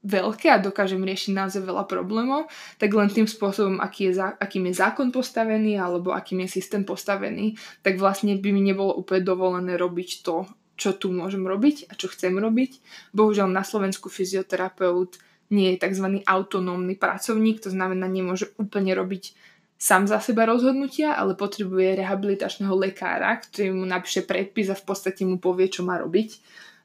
[0.00, 2.48] veľké a dokážem riešiť naozaj veľa problémov,
[2.80, 7.60] tak len tým spôsobom, aký je, akým je zákon postavený alebo akým je systém postavený,
[7.84, 10.48] tak vlastne by mi nebolo úplne dovolené robiť to,
[10.80, 12.80] čo tu môžem robiť a čo chcem robiť.
[13.12, 15.20] Bohužiaľ na Slovensku fyzioterapeut
[15.52, 16.24] nie je tzv.
[16.24, 19.36] autonómny pracovník, to znamená nemôže úplne robiť
[19.80, 25.24] sám za seba rozhodnutia, ale potrebuje rehabilitačného lekára, ktorý mu napíše predpis a v podstate
[25.24, 26.36] mu povie, čo má robiť.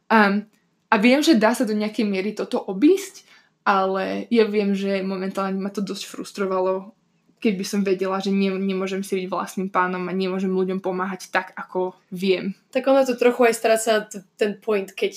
[0.08, 0.48] Um,
[0.88, 3.28] a viem, že dá sa do nejakej miery toto obísť,
[3.68, 6.96] ale ja viem, že momentálne ma to dosť frustrovalo,
[7.40, 11.30] keď by som vedela, že ne, nemôžem si byť vlastným pánom a nemôžem ľuďom pomáhať
[11.30, 12.56] tak, ako viem.
[12.72, 15.14] Tak ono to trochu aj stráca ten point, keď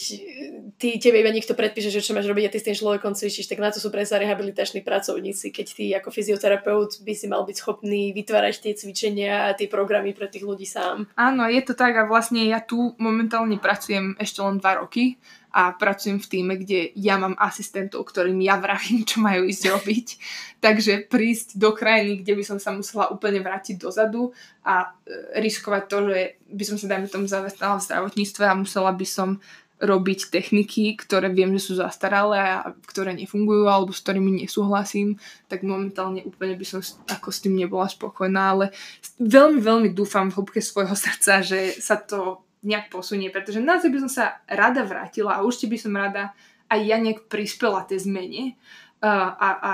[0.78, 3.50] ty, tebe iba niekto predpíše, že čo máš robiť a ty s tým človekom cvičíš,
[3.50, 7.56] tak na to sú predsa rehabilitační pracovníci, keď ty ako fyzioterapeut by si mal byť
[7.58, 11.10] schopný vytvárať tie cvičenia a tie programy pre tých ľudí sám.
[11.18, 15.18] Áno, je to tak a vlastne ja tu momentálne pracujem ešte len dva roky
[15.48, 20.06] a pracujem v týme, kde ja mám asistentov, ktorým ja vravím, čo majú ísť robiť.
[20.64, 24.34] Takže prísť do krajiny, kde by som sa musela úplne vrátiť dozadu
[24.66, 26.18] a e, riskovať to, že
[26.52, 29.40] by som sa, dajme tomu, zamestnala v zdravotníctve a musela by som
[29.78, 35.62] robiť techniky, ktoré viem, že sú zastaralé a ktoré nefungujú alebo s ktorými nesúhlasím, tak
[35.62, 38.74] momentálne úplne by som ako s tým nebola spokojná, ale
[39.22, 43.98] veľmi, veľmi dúfam v hĺbke svojho srdca, že sa to nejak posunie, pretože naozaj by
[44.06, 46.34] som sa rada vrátila a určite by som rada
[46.68, 48.58] aj ja nejak prispela tej zmene
[49.00, 49.72] a, a, a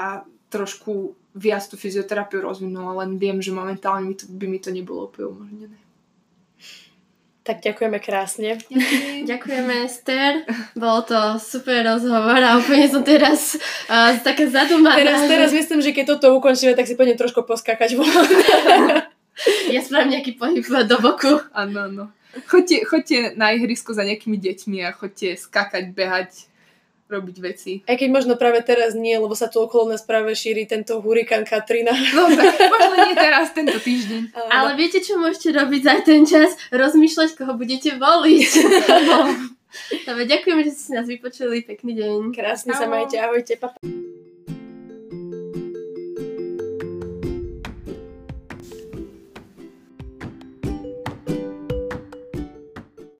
[0.53, 5.11] trošku viac tú fyzioterapiu rozvinula, len viem, že momentálne by, to, by mi to nebolo
[5.11, 5.79] úplne umožnené.
[7.45, 8.57] Tak ďakujeme krásne.
[9.29, 10.49] Ďakujeme, Ester.
[10.73, 14.97] Bolo to super rozhovor a úplne som teraz uh, taká zadumaná.
[14.97, 18.01] Teraz, teraz myslím, že keď toto ukončíme, tak si poďme trošku poskakať
[19.75, 21.37] ja spravím nejaký pohyb do boku.
[21.53, 22.05] Áno, áno.
[22.51, 26.51] Choďte, choďte na ihrisko za nejakými deťmi a choďte skakať, behať,
[27.09, 27.73] robiť veci.
[27.85, 31.45] Aj keď možno práve teraz nie, lebo sa tu okolo nás práve šíri tento hurikán
[31.45, 31.93] Katrina.
[31.93, 34.35] No tak možno nie teraz, tento týždeň.
[34.51, 36.57] Ale viete, čo môžete robiť za ten čas?
[36.73, 38.53] Rozmýšľať, koho budete voliť.
[40.07, 41.67] Dobre, ďakujeme, že ste si nás vypočuli.
[41.67, 42.31] Pekný deň.
[42.31, 43.19] Krásne sa majte.
[43.19, 43.59] Ahojte.
[43.59, 43.79] Papa.